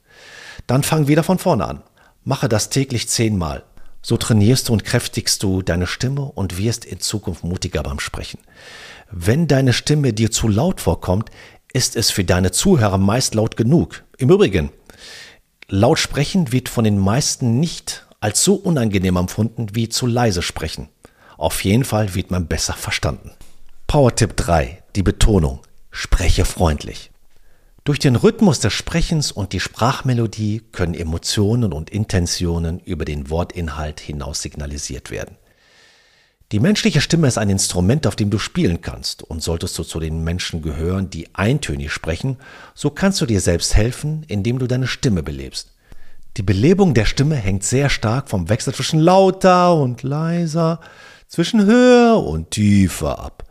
Dann 0.65 0.83
fang 0.83 1.07
wieder 1.07 1.23
von 1.23 1.37
vorne 1.37 1.65
an. 1.65 1.83
Mache 2.23 2.49
das 2.49 2.69
täglich 2.69 3.09
zehnmal. 3.09 3.63
So 4.01 4.17
trainierst 4.17 4.69
du 4.69 4.73
und 4.73 4.83
kräftigst 4.83 5.43
du 5.43 5.61
deine 5.61 5.87
Stimme 5.87 6.21
und 6.21 6.57
wirst 6.57 6.85
in 6.85 6.99
Zukunft 6.99 7.43
mutiger 7.43 7.83
beim 7.83 7.99
Sprechen. 7.99 8.39
Wenn 9.11 9.47
deine 9.47 9.73
Stimme 9.73 10.13
dir 10.13 10.31
zu 10.31 10.47
laut 10.47 10.81
vorkommt, 10.81 11.29
ist 11.73 11.95
es 11.95 12.11
für 12.11 12.23
deine 12.23 12.51
Zuhörer 12.51 12.97
meist 12.97 13.35
laut 13.35 13.57
genug. 13.57 14.03
Im 14.17 14.29
Übrigen, 14.29 14.71
laut 15.67 15.99
sprechen 15.99 16.51
wird 16.51 16.69
von 16.69 16.83
den 16.83 16.97
meisten 16.97 17.59
nicht 17.59 18.07
als 18.19 18.43
so 18.43 18.55
unangenehm 18.55 19.15
empfunden 19.15 19.67
wie 19.73 19.89
zu 19.89 20.07
leise 20.07 20.41
sprechen. 20.41 20.89
Auf 21.37 21.63
jeden 21.63 21.83
Fall 21.83 22.15
wird 22.15 22.31
man 22.31 22.47
besser 22.47 22.73
verstanden. 22.73 23.31
Power-Tipp 23.85 24.35
3, 24.35 24.83
die 24.95 25.03
Betonung. 25.03 25.59
Spreche 25.91 26.45
freundlich. 26.45 27.11
Durch 27.83 27.99
den 27.99 28.17
Rhythmus 28.17 28.59
des 28.59 28.73
Sprechens 28.73 29.31
und 29.31 29.53
die 29.53 29.61
Sprachmelodie 29.61 30.61
können 30.71 30.93
Emotionen 30.93 31.71
und 31.71 31.89
Intentionen 31.89 32.79
über 32.81 33.05
den 33.05 33.29
Wortinhalt 33.29 34.01
hinaus 34.01 34.41
signalisiert 34.41 35.09
werden. 35.09 35.37
Die 36.51 36.59
menschliche 36.59 37.01
Stimme 37.01 37.27
ist 37.27 37.37
ein 37.37 37.49
Instrument, 37.49 38.07
auf 38.07 38.15
dem 38.15 38.29
du 38.29 38.39
spielen 38.39 38.81
kannst, 38.81 39.23
und 39.23 39.43
solltest 39.43 39.77
du 39.77 39.83
zu 39.83 39.99
den 39.99 40.23
Menschen 40.23 40.61
gehören, 40.61 41.09
die 41.09 41.33
eintönig 41.33 41.91
sprechen, 41.91 42.37
so 42.73 42.89
kannst 42.89 43.19
du 43.21 43.25
dir 43.25 43.41
selbst 43.41 43.75
helfen, 43.75 44.23
indem 44.27 44.59
du 44.59 44.67
deine 44.67 44.87
Stimme 44.87 45.23
belebst. 45.23 45.73
Die 46.37 46.43
Belebung 46.43 46.93
der 46.93 47.05
Stimme 47.05 47.35
hängt 47.35 47.63
sehr 47.63 47.89
stark 47.89 48.29
vom 48.29 48.49
Wechsel 48.49 48.73
zwischen 48.73 48.99
lauter 48.99 49.75
und 49.75 50.03
leiser, 50.03 50.79
zwischen 51.27 51.65
höher 51.65 52.23
und 52.23 52.51
tiefer 52.51 53.19
ab. 53.19 53.46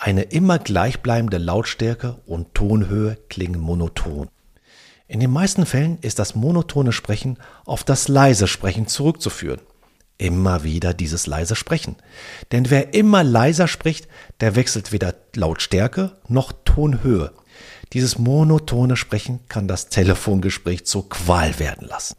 Eine 0.00 0.22
immer 0.22 0.60
gleichbleibende 0.60 1.38
Lautstärke 1.38 2.18
und 2.24 2.54
Tonhöhe 2.54 3.18
klingen 3.28 3.60
monoton. 3.60 4.28
In 5.08 5.18
den 5.18 5.32
meisten 5.32 5.66
Fällen 5.66 5.98
ist 6.02 6.20
das 6.20 6.36
monotone 6.36 6.92
Sprechen 6.92 7.36
auf 7.64 7.82
das 7.82 8.06
leise 8.06 8.46
Sprechen 8.46 8.86
zurückzuführen. 8.86 9.60
Immer 10.16 10.62
wieder 10.62 10.94
dieses 10.94 11.26
leise 11.26 11.56
Sprechen. 11.56 11.96
Denn 12.52 12.70
wer 12.70 12.94
immer 12.94 13.24
leiser 13.24 13.66
spricht, 13.66 14.06
der 14.38 14.54
wechselt 14.54 14.92
weder 14.92 15.14
Lautstärke 15.34 16.12
noch 16.28 16.52
Tonhöhe. 16.64 17.32
Dieses 17.92 18.18
monotone 18.18 18.96
Sprechen 18.96 19.40
kann 19.48 19.66
das 19.66 19.88
Telefongespräch 19.88 20.86
zur 20.86 21.08
Qual 21.08 21.58
werden 21.58 21.88
lassen. 21.88 22.16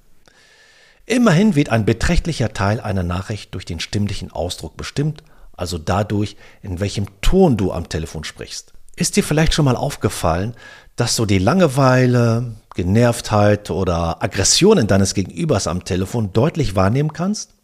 Immerhin 1.05 1.55
wird 1.55 1.69
ein 1.69 1.85
beträchtlicher 1.85 2.51
Teil 2.51 2.81
einer 2.81 3.03
Nachricht 3.03 3.53
durch 3.53 3.63
den 3.63 3.79
stimmlichen 3.79 4.31
Ausdruck 4.31 4.75
bestimmt 4.75 5.23
also 5.59 5.77
dadurch, 5.77 6.35
in 6.61 6.79
welchem 6.79 7.05
Ton 7.21 7.57
du 7.57 7.71
am 7.71 7.89
Telefon 7.89 8.23
sprichst. 8.23 8.73
Ist 8.95 9.15
dir 9.15 9.23
vielleicht 9.23 9.53
schon 9.53 9.65
mal 9.65 9.75
aufgefallen, 9.75 10.55
dass 10.95 11.15
du 11.15 11.25
die 11.25 11.39
Langeweile, 11.39 12.55
Genervtheit 12.75 13.69
oder 13.69 14.21
Aggressionen 14.23 14.87
deines 14.87 15.13
Gegenübers 15.13 15.67
am 15.67 15.85
Telefon 15.85 16.33
deutlich 16.33 16.75
wahrnehmen 16.75 17.13
kannst? 17.13 17.55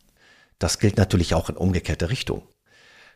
Das 0.59 0.79
gilt 0.79 0.97
natürlich 0.97 1.33
auch 1.33 1.49
in 1.49 1.57
umgekehrte 1.57 2.09
Richtung. 2.09 2.43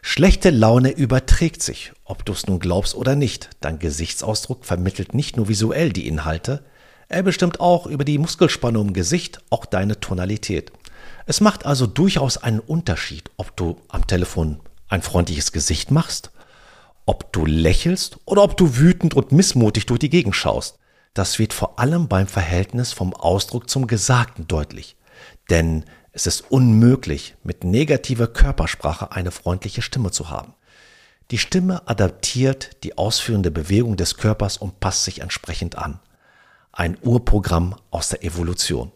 Schlechte 0.02 0.50
Laune 0.50 0.92
überträgt 0.92 1.62
sich, 1.62 1.92
ob 2.04 2.26
du 2.26 2.34
es 2.34 2.48
nun 2.48 2.60
glaubst 2.60 2.96
oder 2.96 3.16
nicht. 3.16 3.50
Dein 3.60 3.80
Gesichtsausdruck 3.80 4.66
vermittelt 4.66 5.14
nicht 5.14 5.38
nur 5.38 5.50
visuell 5.50 5.92
die 5.92 6.08
Inhalte, 6.08 6.64
er 7.10 7.24
bestimmt 7.24 7.60
auch 7.60 7.88
über 7.88 8.06
die 8.06 8.20
Muskelspannung 8.20 8.90
im 8.90 8.94
Gesicht 8.94 9.40
auch 9.50 9.66
deine 9.66 10.00
Tonalität. 10.00 10.72
Es 11.26 11.42
macht 11.42 11.66
also 11.66 11.88
durchaus 11.88 12.38
einen 12.38 12.60
Unterschied, 12.60 13.32
ob 13.38 13.58
du 13.58 13.78
am 13.88 14.06
Telefon 14.06 14.60
ein 14.90 15.02
freundliches 15.02 15.52
Gesicht 15.52 15.92
machst, 15.92 16.32
ob 17.06 17.32
du 17.32 17.46
lächelst 17.46 18.18
oder 18.26 18.44
ob 18.44 18.58
du 18.58 18.78
wütend 18.78 19.14
und 19.14 19.32
missmutig 19.32 19.86
durch 19.86 20.00
die 20.00 20.10
Gegend 20.10 20.36
schaust. 20.36 20.78
Das 21.14 21.40
wird 21.40 21.54
vor 21.54 21.80
allem 21.80 22.08
beim 22.08 22.28
Verhältnis 22.28 22.94
vom 22.94 23.14
Ausdruck 23.14 23.70
zum 23.70 23.88
Gesagten 23.88 24.48
deutlich. 24.48 24.96
Denn 25.50 25.86
es 26.12 26.28
ist 26.28 26.52
unmöglich, 26.52 27.36
mit 27.44 27.64
negativer 27.64 28.28
Körpersprache 28.28 29.12
eine 29.12 29.32
freundliche 29.32 29.82
Stimme 29.82 30.12
zu 30.12 30.30
haben. 30.30 30.54
Die 31.32 31.38
Stimme 31.38 31.88
adaptiert 31.88 32.84
die 32.84 32.98
ausführende 32.98 33.52
Bewegung 33.52 33.96
des 33.96 34.18
Körpers 34.18 34.58
und 34.58 34.80
passt 34.80 35.04
sich 35.04 35.22
entsprechend 35.22 35.78
an. 35.78 36.00
Ein 36.72 36.98
Urprogramm 37.02 37.76
aus 37.92 38.10
der 38.10 38.24
Evolution. 38.24 38.92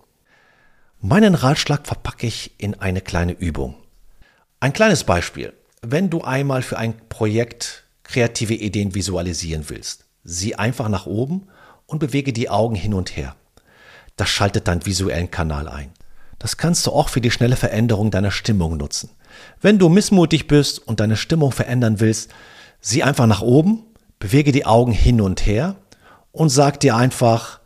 Meinen 1.00 1.36
Ratschlag 1.36 1.86
verpacke 1.86 2.28
ich 2.28 2.54
in 2.58 2.80
eine 2.80 3.02
kleine 3.02 3.34
Übung. 3.34 3.76
Ein 4.60 4.74
kleines 4.74 5.04
Beispiel 5.04 5.54
wenn 5.84 6.10
du 6.10 6.22
einmal 6.22 6.62
für 6.62 6.78
ein 6.78 6.96
Projekt 7.10 7.84
kreative 8.04 8.54
Ideen 8.54 8.96
visualisieren 8.96 9.66
willst, 9.68 10.06
sieh 10.24 10.56
einfach 10.56 10.88
nach 10.88 11.06
oben 11.06 11.48
und 11.86 12.00
bewege 12.00 12.32
die 12.32 12.50
Augen 12.50 12.76
hin 12.76 12.94
und 12.94 13.16
her. 13.18 13.36
Das 14.16 14.30
schaltet 14.30 14.68
deinen 14.68 14.86
visuellen 14.86 15.30
Kanal 15.30 15.68
ein. 15.68 15.92
Das 16.40 16.58
kannst 16.58 16.88
du 16.88 16.92
auch 16.92 17.10
für 17.10 17.22
die 17.22 17.32
schnelle 17.32 17.58
Veränderung 17.58 18.12
deiner 18.12 18.32
Stimmung 18.32 18.78
nutzen. 18.78 19.10
Wenn 19.62 19.78
du 19.78 19.90
missmutig 19.90 20.48
bist 20.48 20.80
und 20.80 21.00
deine 21.00 21.18
Stimmung 21.18 21.52
verändern 21.52 22.00
willst, 22.00 22.32
sieh 22.80 23.04
einfach 23.04 23.28
nach 23.28 23.42
oben, 23.42 23.84
bewege 24.20 24.52
die 24.52 24.66
Augen 24.66 24.92
hin 24.94 25.20
und 25.20 25.46
her 25.46 25.76
und 26.32 26.50
sag 26.50 26.80
dir 26.80 26.96
einfach 26.96 27.60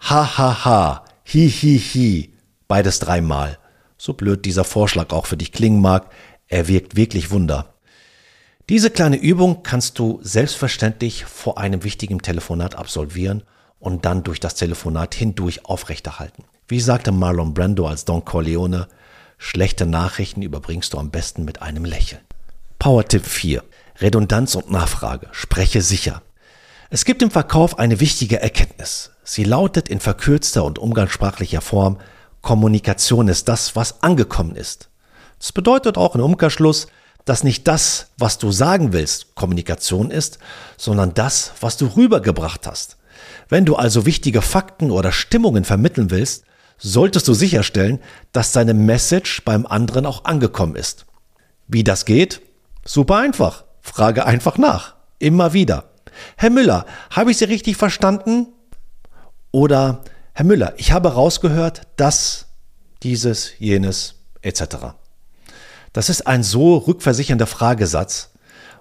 ha 0.00 0.36
ha 0.38 0.64
ha, 0.64 1.04
hi 1.24 1.48
hi 1.48 1.78
hi, 1.78 2.34
beides 2.68 2.98
dreimal. 2.98 3.58
So 3.96 4.14
blöd 4.14 4.44
dieser 4.44 4.64
Vorschlag 4.64 5.10
auch 5.12 5.26
für 5.26 5.36
dich 5.36 5.52
klingen 5.52 5.80
mag, 5.80 6.10
er 6.52 6.68
wirkt 6.68 6.96
wirklich 6.96 7.30
Wunder. 7.30 7.72
Diese 8.68 8.90
kleine 8.90 9.16
Übung 9.16 9.62
kannst 9.62 9.98
du 9.98 10.20
selbstverständlich 10.22 11.24
vor 11.24 11.56
einem 11.56 11.82
wichtigen 11.82 12.20
Telefonat 12.20 12.74
absolvieren 12.74 13.42
und 13.80 14.04
dann 14.04 14.22
durch 14.22 14.38
das 14.38 14.54
Telefonat 14.54 15.14
hindurch 15.14 15.64
aufrechterhalten. 15.64 16.44
Wie 16.68 16.80
sagte 16.80 17.10
Marlon 17.10 17.54
Brando 17.54 17.88
als 17.88 18.04
Don 18.04 18.26
Corleone, 18.26 18.86
schlechte 19.38 19.86
Nachrichten 19.86 20.42
überbringst 20.42 20.92
du 20.92 20.98
am 20.98 21.10
besten 21.10 21.46
mit 21.46 21.62
einem 21.62 21.86
Lächeln. 21.86 22.20
Power-Tipp 22.78 23.24
4. 23.24 23.64
Redundanz 24.00 24.54
und 24.54 24.70
Nachfrage. 24.70 25.28
Spreche 25.32 25.80
sicher. 25.80 26.20
Es 26.90 27.06
gibt 27.06 27.22
im 27.22 27.30
Verkauf 27.30 27.78
eine 27.78 27.98
wichtige 27.98 28.42
Erkenntnis. 28.42 29.10
Sie 29.24 29.44
lautet 29.44 29.88
in 29.88 30.00
verkürzter 30.00 30.64
und 30.64 30.78
umgangssprachlicher 30.78 31.62
Form, 31.62 31.98
Kommunikation 32.42 33.28
ist 33.28 33.48
das, 33.48 33.74
was 33.74 34.02
angekommen 34.02 34.56
ist. 34.56 34.90
Das 35.42 35.50
bedeutet 35.50 35.98
auch 35.98 36.14
im 36.14 36.20
Umkehrschluss, 36.20 36.86
dass 37.24 37.42
nicht 37.42 37.66
das, 37.66 38.12
was 38.16 38.38
du 38.38 38.52
sagen 38.52 38.92
willst, 38.92 39.34
Kommunikation 39.34 40.12
ist, 40.12 40.38
sondern 40.76 41.14
das, 41.14 41.54
was 41.60 41.76
du 41.76 41.86
rübergebracht 41.86 42.64
hast. 42.68 42.96
Wenn 43.48 43.64
du 43.64 43.74
also 43.74 44.06
wichtige 44.06 44.40
Fakten 44.40 44.92
oder 44.92 45.10
Stimmungen 45.10 45.64
vermitteln 45.64 46.12
willst, 46.12 46.44
solltest 46.78 47.26
du 47.26 47.34
sicherstellen, 47.34 47.98
dass 48.30 48.52
deine 48.52 48.72
Message 48.72 49.42
beim 49.44 49.66
anderen 49.66 50.06
auch 50.06 50.26
angekommen 50.26 50.76
ist. 50.76 51.06
Wie 51.66 51.82
das 51.82 52.04
geht? 52.04 52.40
Super 52.84 53.16
einfach. 53.16 53.64
Frage 53.80 54.24
einfach 54.24 54.58
nach. 54.58 54.94
Immer 55.18 55.52
wieder. 55.52 55.90
Herr 56.36 56.50
Müller, 56.50 56.86
habe 57.10 57.32
ich 57.32 57.38
Sie 57.38 57.46
richtig 57.46 57.76
verstanden? 57.76 58.46
Oder 59.50 60.04
Herr 60.34 60.46
Müller, 60.46 60.74
ich 60.76 60.92
habe 60.92 61.14
rausgehört, 61.14 61.82
dass 61.96 62.46
dieses, 63.02 63.58
jenes, 63.58 64.14
etc. 64.40 65.01
Das 65.92 66.08
ist 66.08 66.26
ein 66.26 66.42
so 66.42 66.76
rückversichernder 66.76 67.46
Fragesatz. 67.46 68.30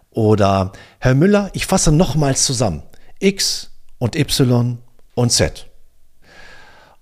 Oder 0.09 0.73
Herr 0.99 1.15
Müller, 1.15 1.49
ich 1.53 1.65
fasse 1.65 1.91
nochmals 1.91 2.45
zusammen. 2.45 2.83
X 3.19 3.71
und 3.97 4.15
Y 4.15 4.77
und 5.15 5.31
Z. 5.31 5.67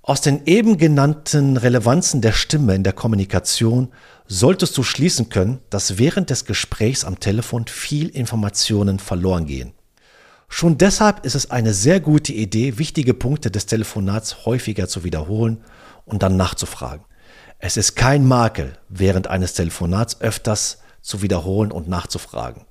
Aus 0.02 0.22
den 0.22 0.46
eben 0.46 0.78
genannten 0.78 1.58
Relevanzen 1.58 2.22
der 2.22 2.32
Stimme 2.32 2.74
in 2.74 2.84
der 2.84 2.94
Kommunikation 2.94 3.90
solltest 4.28 4.78
du 4.78 4.84
schließen 4.84 5.30
können, 5.30 5.60
dass 5.70 5.98
während 5.98 6.30
des 6.30 6.46
Gesprächs 6.46 7.04
am 7.04 7.20
Telefon 7.20 7.68
viel 7.68 8.10
Informationen 8.10 9.00
verloren 9.00 9.46
gehen. 9.46 9.74
Schon 10.48 10.80
deshalb 10.80 11.26
ist 11.26 11.36
es 11.36 11.52
eine 11.52 11.74
sehr 11.76 12.00
gute 12.00 12.34
Idee, 12.34 12.80
wichtige 12.80 13.14
Punkte 13.14 13.52
des 13.52 13.68
Telefonats 13.68 14.46
häufiger 14.46 14.88
zu 14.88 15.04
wiederholen 15.04 15.64
und 16.06 16.24
dann 16.24 16.38
nachzufragen. 16.38 17.06
Es 17.62 17.76
ist 17.76 17.98
kein 17.98 18.26
Makel, 18.26 18.78
während 18.88 19.28
eines 19.28 19.54
Telefonats 19.54 20.22
öfters 20.22 20.78
zu 21.02 21.22
wiederholen 21.22 21.74
und 21.74 21.90
nachzufragen. 21.90 22.66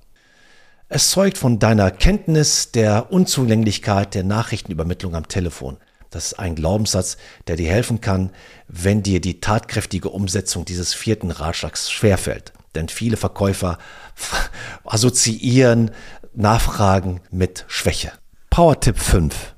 Es 0.87 1.11
zeugt 1.11 1.37
von 1.37 1.59
deiner 1.59 1.91
Kenntnis 1.91 2.71
der 2.71 3.11
Unzulänglichkeit 3.11 4.15
der 4.15 4.23
Nachrichtenübermittlung 4.23 5.15
am 5.15 5.27
Telefon. 5.27 5.77
Das 6.09 6.31
ist 6.31 6.39
ein 6.39 6.55
Glaubenssatz, 6.55 7.17
der 7.45 7.55
dir 7.55 7.69
helfen 7.69 8.01
kann, 8.01 8.31
wenn 8.67 9.03
dir 9.03 9.21
die 9.21 9.39
tatkräftige 9.39 10.09
Umsetzung 10.09 10.65
dieses 10.65 10.95
vierten 10.95 11.29
Ratschlags 11.29 11.91
schwerfällt. 11.91 12.51
Denn 12.73 12.89
viele 12.89 13.17
Verkäufer 13.17 13.77
assoziieren 14.85 15.91
Nachfragen 16.33 17.21
mit 17.29 17.65
Schwäche. 17.67 18.11
Power-Tipp 18.49 18.97
5. 18.97 19.55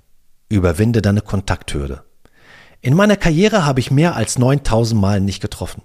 Überwinde 0.50 1.02
deine 1.02 1.22
Kontakthürde. 1.22 2.04
In 2.84 2.96
meiner 2.96 3.16
Karriere 3.16 3.64
habe 3.64 3.80
ich 3.80 3.92
mehr 3.92 4.16
als 4.16 4.40
9000 4.40 5.00
Mal 5.00 5.22
nicht 5.22 5.40
getroffen. 5.40 5.84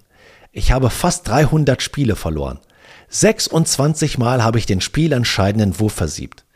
Ich 0.50 0.73
habe 0.73 0.88
fast 0.88 1.29
300 1.29 1.83
Spiele 1.83 2.17
verloren. 2.17 2.59
26 3.11 4.17
Mal 4.17 4.43
habe 4.43 4.59
ich 4.59 4.65
den 4.65 4.81
spielentscheidenden 4.81 5.79
Wurf 5.79 5.93
versiebt. 5.93 6.47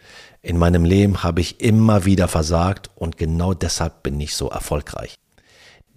In 0.41 0.57
meinem 0.57 0.87
Leben 0.87 1.23
habe 1.23 1.43
ich 1.43 1.61
immer 1.61 2.07
wieder 2.07 2.27
versagt 2.27 2.89
und 2.95 3.19
genau 3.19 3.53
deshalb 3.53 4.03
bin 4.03 4.19
ich 4.19 4.35
so 4.35 4.49
erfolgreich. 4.49 5.19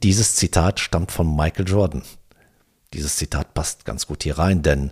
Dieses 0.04 0.36
Zitat 0.36 0.82
stammt 0.82 1.14
von 1.14 1.34
Michael 1.34 1.70
Jordan. 1.70 2.04
Dieses 2.94 3.16
Zitat 3.16 3.54
passt 3.54 3.86
ganz 3.86 4.06
gut 4.06 4.24
hier 4.24 4.38
rein, 4.38 4.62
denn 4.62 4.92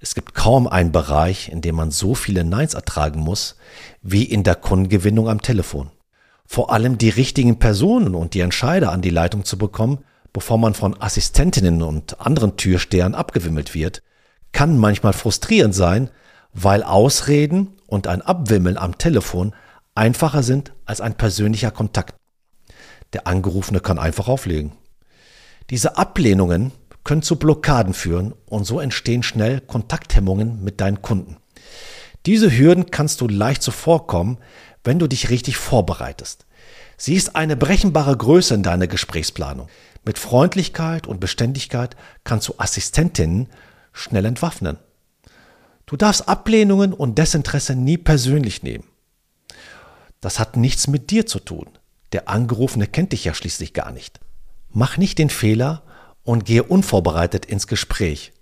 es 0.00 0.16
gibt 0.16 0.34
kaum 0.34 0.66
einen 0.66 0.90
Bereich, 0.90 1.48
in 1.48 1.60
dem 1.60 1.76
man 1.76 1.92
so 1.92 2.16
viele 2.16 2.42
Neins 2.42 2.74
ertragen 2.74 3.20
muss, 3.20 3.54
wie 4.02 4.24
in 4.24 4.42
der 4.42 4.56
Kundengewinnung 4.56 5.28
am 5.28 5.40
Telefon. 5.40 5.92
Vor 6.50 6.72
allem 6.72 6.96
die 6.96 7.10
richtigen 7.10 7.58
Personen 7.58 8.14
und 8.14 8.32
die 8.32 8.40
Entscheider 8.40 8.90
an 8.90 9.02
die 9.02 9.10
Leitung 9.10 9.44
zu 9.44 9.58
bekommen, 9.58 9.98
bevor 10.32 10.56
man 10.56 10.72
von 10.72 10.98
Assistentinnen 10.98 11.82
und 11.82 12.22
anderen 12.22 12.56
Türstehern 12.56 13.14
abgewimmelt 13.14 13.74
wird, 13.74 14.02
kann 14.52 14.78
manchmal 14.78 15.12
frustrierend 15.12 15.74
sein, 15.74 16.08
weil 16.54 16.82
Ausreden 16.82 17.76
und 17.86 18.06
ein 18.06 18.22
Abwimmeln 18.22 18.78
am 18.78 18.96
Telefon 18.96 19.54
einfacher 19.94 20.42
sind 20.42 20.72
als 20.86 21.02
ein 21.02 21.18
persönlicher 21.18 21.70
Kontakt. 21.70 22.14
Der 23.12 23.26
Angerufene 23.26 23.80
kann 23.80 23.98
einfach 23.98 24.26
auflegen. 24.26 24.72
Diese 25.68 25.98
Ablehnungen 25.98 26.72
können 27.04 27.20
zu 27.20 27.36
Blockaden 27.36 27.92
führen 27.92 28.32
und 28.46 28.64
so 28.64 28.80
entstehen 28.80 29.22
schnell 29.22 29.60
Kontakthemmungen 29.60 30.64
mit 30.64 30.80
deinen 30.80 31.02
Kunden. 31.02 31.36
Diese 32.26 32.50
Hürden 32.50 32.90
kannst 32.90 33.20
du 33.20 33.28
leicht 33.28 33.62
zuvorkommen, 33.62 34.38
wenn 34.88 34.98
du 34.98 35.06
dich 35.06 35.28
richtig 35.28 35.58
vorbereitest. 35.58 36.46
Sie 36.96 37.14
ist 37.14 37.36
eine 37.36 37.58
brechenbare 37.58 38.16
Größe 38.16 38.54
in 38.54 38.62
deiner 38.62 38.86
Gesprächsplanung. 38.86 39.68
Mit 40.02 40.18
Freundlichkeit 40.18 41.06
und 41.06 41.20
Beständigkeit 41.20 41.94
kannst 42.24 42.48
du 42.48 42.54
Assistentinnen 42.56 43.50
schnell 43.92 44.24
entwaffnen. 44.24 44.78
Du 45.84 45.98
darfst 45.98 46.26
Ablehnungen 46.26 46.94
und 46.94 47.18
Desinteresse 47.18 47.74
nie 47.74 47.98
persönlich 47.98 48.62
nehmen. 48.62 48.84
Das 50.22 50.38
hat 50.38 50.56
nichts 50.56 50.86
mit 50.86 51.10
dir 51.10 51.26
zu 51.26 51.38
tun. 51.38 51.68
Der 52.12 52.30
Angerufene 52.30 52.86
kennt 52.86 53.12
dich 53.12 53.26
ja 53.26 53.34
schließlich 53.34 53.74
gar 53.74 53.92
nicht. 53.92 54.20
Mach 54.70 54.96
nicht 54.96 55.18
den 55.18 55.28
Fehler 55.28 55.82
und 56.24 56.46
gehe 56.46 56.62
unvorbereitet 56.62 57.44
ins 57.44 57.66
Gespräch. 57.66 58.32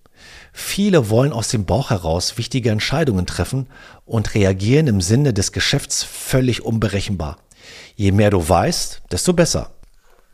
Viele 0.59 1.11
wollen 1.11 1.35
aus 1.35 1.49
dem 1.49 1.67
Bauch 1.67 1.91
heraus 1.91 2.39
wichtige 2.39 2.71
Entscheidungen 2.71 3.27
treffen 3.27 3.67
und 4.07 4.35
reagieren 4.35 4.87
im 4.87 5.03
Sinne 5.03 5.35
des 5.35 5.53
Geschäfts 5.53 6.03
völlig 6.03 6.65
unberechenbar. 6.65 7.37
Je 7.95 8.11
mehr 8.11 8.31
du 8.31 8.49
weißt, 8.49 9.03
desto 9.13 9.35
besser. 9.35 9.73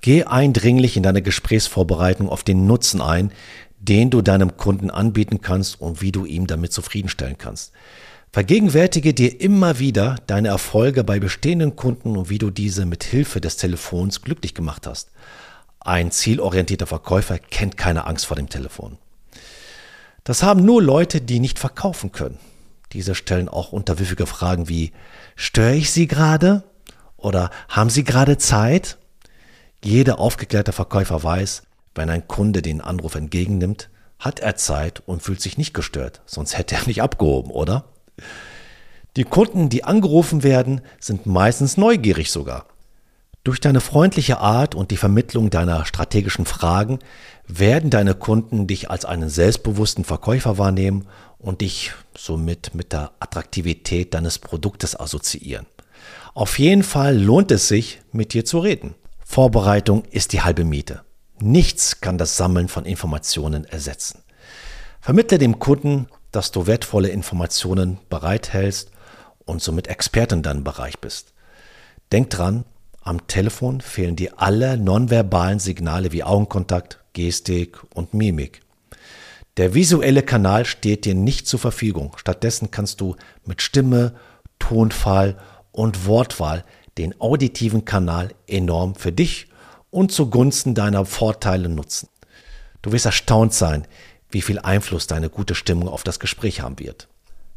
Geh 0.00 0.22
eindringlich 0.22 0.96
in 0.96 1.02
deine 1.02 1.22
Gesprächsvorbereitung 1.22 2.28
auf 2.28 2.44
den 2.44 2.68
Nutzen 2.68 3.00
ein, 3.00 3.32
den 3.80 4.10
du 4.10 4.22
deinem 4.22 4.56
Kunden 4.56 4.90
anbieten 4.90 5.40
kannst 5.40 5.80
und 5.80 6.00
wie 6.00 6.12
du 6.12 6.24
ihm 6.24 6.46
damit 6.46 6.72
zufriedenstellen 6.72 7.36
kannst. 7.36 7.72
Vergegenwärtige 8.30 9.14
dir 9.14 9.40
immer 9.40 9.80
wieder 9.80 10.18
deine 10.28 10.48
Erfolge 10.48 11.02
bei 11.02 11.18
bestehenden 11.18 11.74
Kunden 11.74 12.16
und 12.16 12.30
wie 12.30 12.38
du 12.38 12.50
diese 12.50 12.86
mit 12.86 13.02
Hilfe 13.02 13.40
des 13.40 13.56
Telefons 13.56 14.22
glücklich 14.22 14.54
gemacht 14.54 14.86
hast. 14.86 15.10
Ein 15.80 16.12
zielorientierter 16.12 16.86
Verkäufer 16.86 17.40
kennt 17.40 17.76
keine 17.76 18.06
Angst 18.06 18.26
vor 18.26 18.36
dem 18.36 18.48
Telefon. 18.48 18.98
Das 20.24 20.42
haben 20.42 20.64
nur 20.64 20.82
Leute, 20.82 21.20
die 21.20 21.40
nicht 21.40 21.58
verkaufen 21.58 22.12
können. 22.12 22.38
Diese 22.92 23.14
stellen 23.14 23.48
auch 23.48 23.72
unterwürfige 23.72 24.26
Fragen 24.26 24.68
wie, 24.68 24.92
störe 25.34 25.74
ich 25.74 25.90
Sie 25.90 26.06
gerade? 26.06 26.62
Oder 27.16 27.50
haben 27.68 27.90
Sie 27.90 28.04
gerade 28.04 28.38
Zeit? 28.38 28.98
Jeder 29.82 30.18
aufgeklärte 30.18 30.72
Verkäufer 30.72 31.22
weiß, 31.22 31.62
wenn 31.94 32.10
ein 32.10 32.28
Kunde 32.28 32.62
den 32.62 32.80
Anruf 32.80 33.14
entgegennimmt, 33.14 33.90
hat 34.18 34.40
er 34.40 34.54
Zeit 34.54 35.02
und 35.06 35.22
fühlt 35.22 35.40
sich 35.40 35.58
nicht 35.58 35.74
gestört, 35.74 36.22
sonst 36.26 36.56
hätte 36.56 36.76
er 36.76 36.86
nicht 36.86 37.02
abgehoben, 37.02 37.50
oder? 37.50 37.86
Die 39.16 39.24
Kunden, 39.24 39.68
die 39.68 39.84
angerufen 39.84 40.42
werden, 40.42 40.80
sind 41.00 41.26
meistens 41.26 41.76
neugierig 41.76 42.30
sogar. 42.30 42.66
Durch 43.44 43.58
deine 43.58 43.80
freundliche 43.80 44.38
Art 44.38 44.76
und 44.76 44.92
die 44.92 44.96
Vermittlung 44.96 45.50
deiner 45.50 45.84
strategischen 45.84 46.46
Fragen 46.46 47.00
werden 47.48 47.90
deine 47.90 48.14
Kunden 48.14 48.68
dich 48.68 48.88
als 48.88 49.04
einen 49.04 49.28
selbstbewussten 49.28 50.04
Verkäufer 50.04 50.58
wahrnehmen 50.58 51.08
und 51.38 51.60
dich 51.60 51.90
somit 52.16 52.72
mit 52.72 52.92
der 52.92 53.10
Attraktivität 53.18 54.14
deines 54.14 54.38
Produktes 54.38 54.98
assoziieren. 54.98 55.66
Auf 56.34 56.60
jeden 56.60 56.84
Fall 56.84 57.18
lohnt 57.18 57.50
es 57.50 57.66
sich, 57.66 58.00
mit 58.12 58.32
dir 58.32 58.44
zu 58.44 58.60
reden. 58.60 58.94
Vorbereitung 59.24 60.04
ist 60.04 60.32
die 60.32 60.42
halbe 60.42 60.62
Miete. 60.62 61.02
Nichts 61.40 62.00
kann 62.00 62.18
das 62.18 62.36
Sammeln 62.36 62.68
von 62.68 62.84
Informationen 62.84 63.64
ersetzen. 63.64 64.22
Vermittle 65.00 65.38
dem 65.38 65.58
Kunden, 65.58 66.06
dass 66.30 66.52
du 66.52 66.68
wertvolle 66.68 67.08
Informationen 67.08 67.98
bereithältst 68.08 68.92
und 69.44 69.60
somit 69.60 69.88
Experte 69.88 70.36
in 70.36 70.42
deinem 70.42 70.62
Bereich 70.62 71.00
bist. 71.00 71.32
Denk 72.12 72.30
dran, 72.30 72.64
am 73.04 73.26
Telefon 73.26 73.80
fehlen 73.80 74.16
dir 74.16 74.34
alle 74.36 74.76
nonverbalen 74.76 75.58
Signale 75.58 76.12
wie 76.12 76.24
Augenkontakt, 76.24 77.00
Gestik 77.12 77.78
und 77.94 78.14
Mimik. 78.14 78.62
Der 79.56 79.74
visuelle 79.74 80.22
Kanal 80.22 80.64
steht 80.64 81.04
dir 81.04 81.14
nicht 81.14 81.46
zur 81.46 81.60
Verfügung. 81.60 82.16
Stattdessen 82.16 82.70
kannst 82.70 83.00
du 83.00 83.16
mit 83.44 83.60
Stimme, 83.60 84.14
Tonfall 84.58 85.36
und 85.72 86.06
Wortwahl 86.06 86.64
den 86.98 87.20
auditiven 87.20 87.84
Kanal 87.84 88.30
enorm 88.46 88.94
für 88.94 89.12
dich 89.12 89.48
und 89.90 90.12
zugunsten 90.12 90.74
deiner 90.74 91.04
Vorteile 91.04 91.68
nutzen. 91.68 92.08
Du 92.80 92.92
wirst 92.92 93.06
erstaunt 93.06 93.52
sein, 93.52 93.86
wie 94.30 94.42
viel 94.42 94.58
Einfluss 94.58 95.06
deine 95.06 95.28
gute 95.28 95.54
Stimmung 95.54 95.88
auf 95.88 96.02
das 96.02 96.18
Gespräch 96.18 96.60
haben 96.60 96.78
wird. 96.78 97.08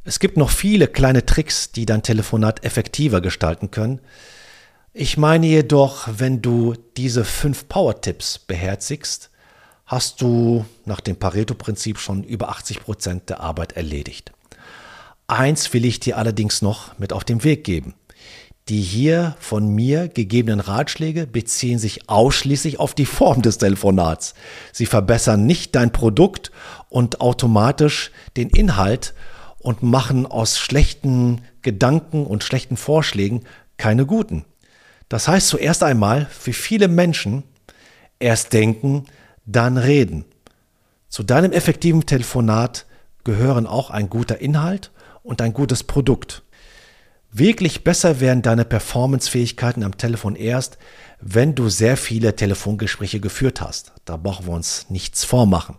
Es 0.03 0.19
gibt 0.19 0.37
noch 0.37 0.51
viele 0.51 0.87
kleine 0.87 1.25
Tricks, 1.25 1.71
die 1.71 1.85
dein 1.85 2.03
Telefonat 2.03 2.63
effektiver 2.63 3.21
gestalten 3.21 3.71
können. 3.71 4.01
Ich 4.97 5.17
meine 5.17 5.45
jedoch, 5.45 6.07
wenn 6.19 6.41
du 6.41 6.73
diese 6.95 7.25
fünf 7.25 7.67
Power-Tipps 7.67 8.39
beherzigst, 8.39 9.29
hast 9.85 10.21
du 10.21 10.63
nach 10.85 11.01
dem 11.01 11.17
Pareto-Prinzip 11.17 11.99
schon 11.99 12.23
über 12.23 12.47
80 12.47 12.79
Prozent 12.79 13.29
der 13.29 13.41
Arbeit 13.41 13.73
erledigt. 13.73 14.31
Eins 15.27 15.73
will 15.73 15.83
ich 15.83 15.99
dir 15.99 16.17
allerdings 16.17 16.61
noch 16.61 16.97
mit 16.97 17.11
auf 17.11 17.25
den 17.25 17.43
Weg 17.43 17.65
geben. 17.65 17.93
Die 18.69 18.81
hier 18.81 19.35
von 19.37 19.67
mir 19.67 20.07
gegebenen 20.07 20.61
Ratschläge 20.61 21.27
beziehen 21.27 21.77
sich 21.77 22.09
ausschließlich 22.09 22.79
auf 22.79 22.93
die 22.93 23.05
Form 23.05 23.41
des 23.41 23.57
Telefonats. 23.57 24.33
Sie 24.71 24.85
verbessern 24.85 25.45
nicht 25.45 25.75
dein 25.75 25.91
Produkt 25.91 26.53
und 26.87 27.19
automatisch 27.19 28.11
den 28.37 28.49
Inhalt 28.49 29.13
und 29.59 29.83
machen 29.83 30.25
aus 30.25 30.57
schlechten 30.57 31.41
Gedanken 31.63 32.25
und 32.25 32.45
schlechten 32.45 32.77
Vorschlägen 32.77 33.43
keine 33.75 34.05
guten. 34.05 34.45
Das 35.09 35.27
heißt 35.27 35.47
zuerst 35.47 35.83
einmal 35.83 36.25
für 36.25 36.53
viele 36.53 36.87
Menschen 36.87 37.43
erst 38.19 38.53
denken, 38.53 39.05
dann 39.45 39.77
reden. 39.77 40.25
Zu 41.09 41.23
deinem 41.23 41.51
effektiven 41.51 42.05
Telefonat 42.05 42.85
gehören 43.23 43.67
auch 43.67 43.89
ein 43.89 44.09
guter 44.09 44.39
Inhalt 44.39 44.91
und 45.23 45.41
ein 45.41 45.53
gutes 45.53 45.83
Produkt. 45.83 46.43
Wirklich 47.31 47.83
besser 47.83 48.21
werden 48.21 48.41
deine 48.41 48.63
Performancefähigkeiten 48.63 49.83
am 49.83 49.97
Telefon 49.97 50.35
erst, 50.35 50.77
wenn 51.19 51.53
du 51.53 51.69
sehr 51.69 51.97
viele 51.97 52.35
Telefongespräche 52.35 53.19
geführt 53.19 53.61
hast. 53.61 53.91
Da 54.05 54.15
brauchen 54.15 54.47
wir 54.47 54.53
uns 54.53 54.89
nichts 54.89 55.25
vormachen. 55.25 55.75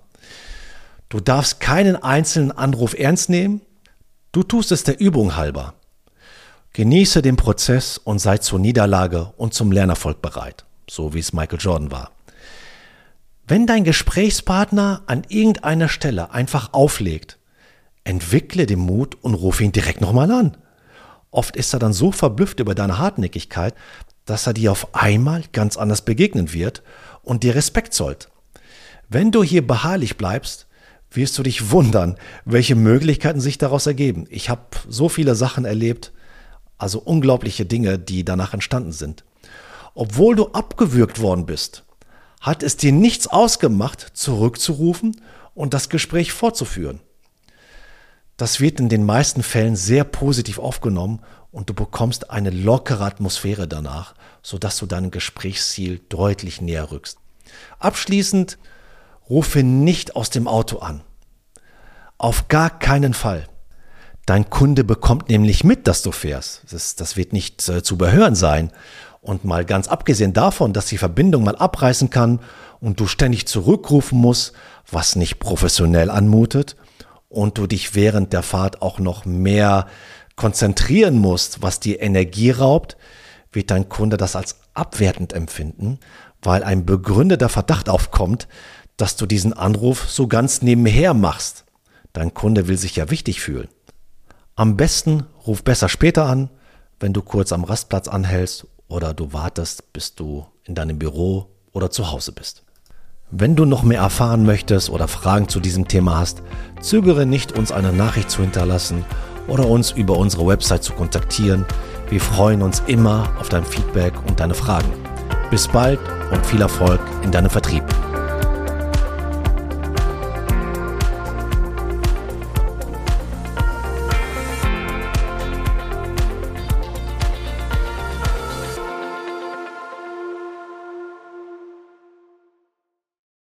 Du 1.09 1.21
darfst 1.21 1.61
keinen 1.61 1.97
einzelnen 1.97 2.53
Anruf 2.53 2.93
ernst 2.93 3.31
nehmen. 3.31 3.63
Du 4.33 4.43
tust 4.43 4.73
es 4.73 4.85
der 4.85 5.01
Übung 5.01 5.37
halber. 5.37 5.75
Genieße 6.77 7.23
den 7.23 7.37
Prozess 7.37 7.97
und 7.97 8.19
sei 8.19 8.37
zur 8.37 8.59
Niederlage 8.59 9.33
und 9.39 9.55
zum 9.55 9.73
Lernerfolg 9.73 10.21
bereit, 10.21 10.67
so 10.87 11.15
wie 11.15 11.21
es 11.21 11.33
Michael 11.33 11.59
Jordan 11.59 11.91
war. 11.91 12.11
Wenn 13.49 13.67
dein 13.67 13.83
Gesprächspartner 13.83 15.01
an 15.07 15.23
irgendeiner 15.31 15.89
Stelle 15.89 16.33
einfach 16.33 16.75
auflegt, 16.75 17.39
entwickle 18.05 18.67
den 18.67 18.81
Mut 18.81 19.17
und 19.23 19.33
rufe 19.33 19.65
ihn 19.65 19.73
direkt 19.73 20.03
nochmal 20.03 20.31
an. 20.31 20.59
Oft 21.31 21.57
ist 21.57 21.73
er 21.73 21.79
dann 21.79 21.95
so 21.95 22.13
verblüfft 22.13 22.61
über 22.61 22.75
deine 22.75 22.99
Hartnäckigkeit, 22.99 23.73
dass 24.27 24.47
er 24.47 24.53
dir 24.53 24.71
auf 24.71 24.95
einmal 24.95 25.45
ganz 25.55 25.79
anders 25.79 26.03
begegnen 26.03 26.53
wird 26.53 26.83
und 27.23 27.43
dir 27.43 27.55
Respekt 27.55 27.95
zollt. 27.95 28.29
Wenn 29.09 29.33
du 29.33 29.43
hier 29.43 29.67
beharrlich 29.67 30.19
bleibst, 30.19 30.67
wirst 31.11 31.39
du 31.39 31.43
dich 31.43 31.71
wundern, 31.71 32.19
welche 32.45 32.75
Möglichkeiten 32.75 33.41
sich 33.41 33.57
daraus 33.57 33.87
ergeben. 33.87 34.27
Ich 34.29 34.51
habe 34.51 34.61
so 34.91 35.09
viele 35.09 35.35
Sachen 35.37 35.65
erlebt, 35.65 36.13
also 36.79 36.99
unglaubliche 36.99 37.67
Dinge, 37.67 37.99
die 37.99 38.25
danach 38.25 38.55
entstanden 38.55 38.93
sind. 38.93 39.25
Obwohl 39.95 40.37
du 40.37 40.49
abgewürgt 40.49 41.21
worden 41.21 41.47
bist, 41.47 41.85
hat 42.41 42.63
es 42.63 42.77
dir 42.77 42.93
nichts 42.93 43.27
ausgemacht, 43.27 44.11
zurückzurufen 44.13 45.21
und 45.55 45.75
das 45.75 45.89
Gespräch 45.89 46.33
fortzuführen. 46.33 47.01
Das 48.37 48.61
wird 48.61 48.79
in 48.81 48.91
den 48.91 49.07
meisten 49.07 49.43
Fällen 49.43 49.77
sehr 49.77 50.05
positiv 50.05 50.59
aufgenommen 50.59 51.21
und 51.51 51.71
du 51.71 51.75
bekommst 51.75 52.31
eine 52.31 52.51
lockere 52.51 53.05
Atmosphäre 53.05 53.67
danach, 53.67 54.15
sodass 54.43 54.77
du 54.77 54.85
deinem 54.85 55.11
Gesprächsziel 55.11 56.03
deutlich 56.11 56.61
näher 56.61 56.91
rückst. 56.91 57.19
Abschließend, 57.79 58.59
rufe 59.31 59.63
nicht 59.63 60.17
aus 60.17 60.29
dem 60.29 60.49
Auto 60.49 60.79
an. 60.79 61.03
Auf 62.19 62.49
gar 62.49 62.79
keinen 62.79 63.15
Fall. 63.15 63.49
Dein 64.27 64.51
Kunde 64.51 64.83
bekommt 64.83 65.29
nämlich 65.29 65.63
mit, 65.63 65.87
dass 65.87 66.03
du 66.03 66.11
fährst. 66.11 66.63
Das, 66.71 66.97
das 66.97 67.17
wird 67.17 67.33
nicht 67.33 67.69
äh, 67.69 67.83
zu 67.83 67.95
überhören 67.95 68.35
sein. 68.35 68.73
Und 69.21 69.45
mal 69.45 69.65
ganz 69.65 69.89
abgesehen 69.89 70.33
davon, 70.33 70.73
dass 70.73 70.87
die 70.87 70.99
Verbindung 70.99 71.45
mal 71.45 71.57
abreißen 71.57 72.11
kann 72.11 72.41
und 72.81 73.01
du 73.01 73.07
ständig 73.07 73.47
zurückrufen 73.47 74.19
musst, 74.19 74.53
was 74.91 75.17
nicht 75.17 75.39
professionell 75.39 76.11
anmutet, 76.11 76.77
und 77.29 77.59
du 77.59 77.67
dich 77.67 77.95
während 77.95 78.33
der 78.33 78.43
Fahrt 78.43 78.83
auch 78.83 78.99
noch 78.99 79.25
mehr 79.25 79.87
konzentrieren 80.37 81.19
musst, 81.19 81.63
was 81.63 81.81
dir 81.81 82.01
Energie 82.01 82.51
raubt, 82.51 82.97
wird 83.53 83.71
dein 83.71 83.89
Kunde 83.89 84.17
das 84.17 84.37
als 84.37 84.61
abwertend 84.75 85.33
empfinden, 85.33 85.99
weil 86.43 86.63
ein 86.63 86.87
begründeter 86.87 87.49
Verdacht 87.49 87.89
aufkommt, 87.89 88.47
dass 88.97 89.17
du 89.17 89.27
diesen 89.27 89.53
Anruf 89.53 90.09
so 90.09 90.29
ganz 90.29 90.63
nebenher 90.63 91.15
machst. 91.15 91.65
Dein 92.13 92.33
Kunde 92.33 92.69
will 92.69 92.79
sich 92.79 92.97
ja 92.97 93.11
wichtig 93.11 93.41
fühlen. 93.41 93.69
Am 94.59 94.75
besten 94.79 95.25
ruf 95.47 95.63
besser 95.63 95.91
später 95.91 96.25
an, 96.25 96.49
wenn 96.99 97.13
du 97.13 97.21
kurz 97.21 97.53
am 97.53 97.65
Rastplatz 97.65 98.09
anhältst 98.09 98.67
oder 98.89 99.13
du 99.13 99.35
wartest, 99.35 99.93
bis 99.93 100.15
du 100.15 100.47
in 100.65 100.75
deinem 100.75 100.99
Büro 100.99 101.51
oder 101.73 101.91
zu 101.91 102.11
Hause 102.11 102.33
bist. 102.33 102.65
Wenn 103.31 103.55
du 103.55 103.67
noch 103.67 103.83
mehr 103.83 104.01
erfahren 104.01 104.47
möchtest 104.47 104.89
oder 104.89 105.09
Fragen 105.09 105.51
zu 105.51 105.61
diesem 105.61 105.89
Thema 105.89 106.17
hast, 106.17 106.43
zögere 106.81 107.27
nicht, 107.27 107.53
uns 107.53 107.71
eine 107.71 107.93
Nachricht 107.93 108.31
zu 108.31 108.41
hinterlassen 108.41 109.05
oder 109.47 109.69
uns 109.69 109.91
über 109.91 110.17
unsere 110.17 110.47
Website 110.47 110.85
zu 110.85 110.95
kontaktieren. 110.95 111.67
Wir 112.09 112.23
freuen 112.23 112.63
uns 112.63 112.83
immer 112.87 113.29
auf 113.39 113.51
dein 113.51 113.65
Feedback 113.65 114.15
und 114.27 114.41
deine 114.41 114.55
Fragen. 114.55 114.91
Bis 115.51 115.69
bald 115.69 116.01
und 116.33 116.47
viel 116.47 116.63
Erfolg 116.63 117.01
in 117.23 117.31
deinem 117.31 117.51
Vertrieb. 117.51 117.85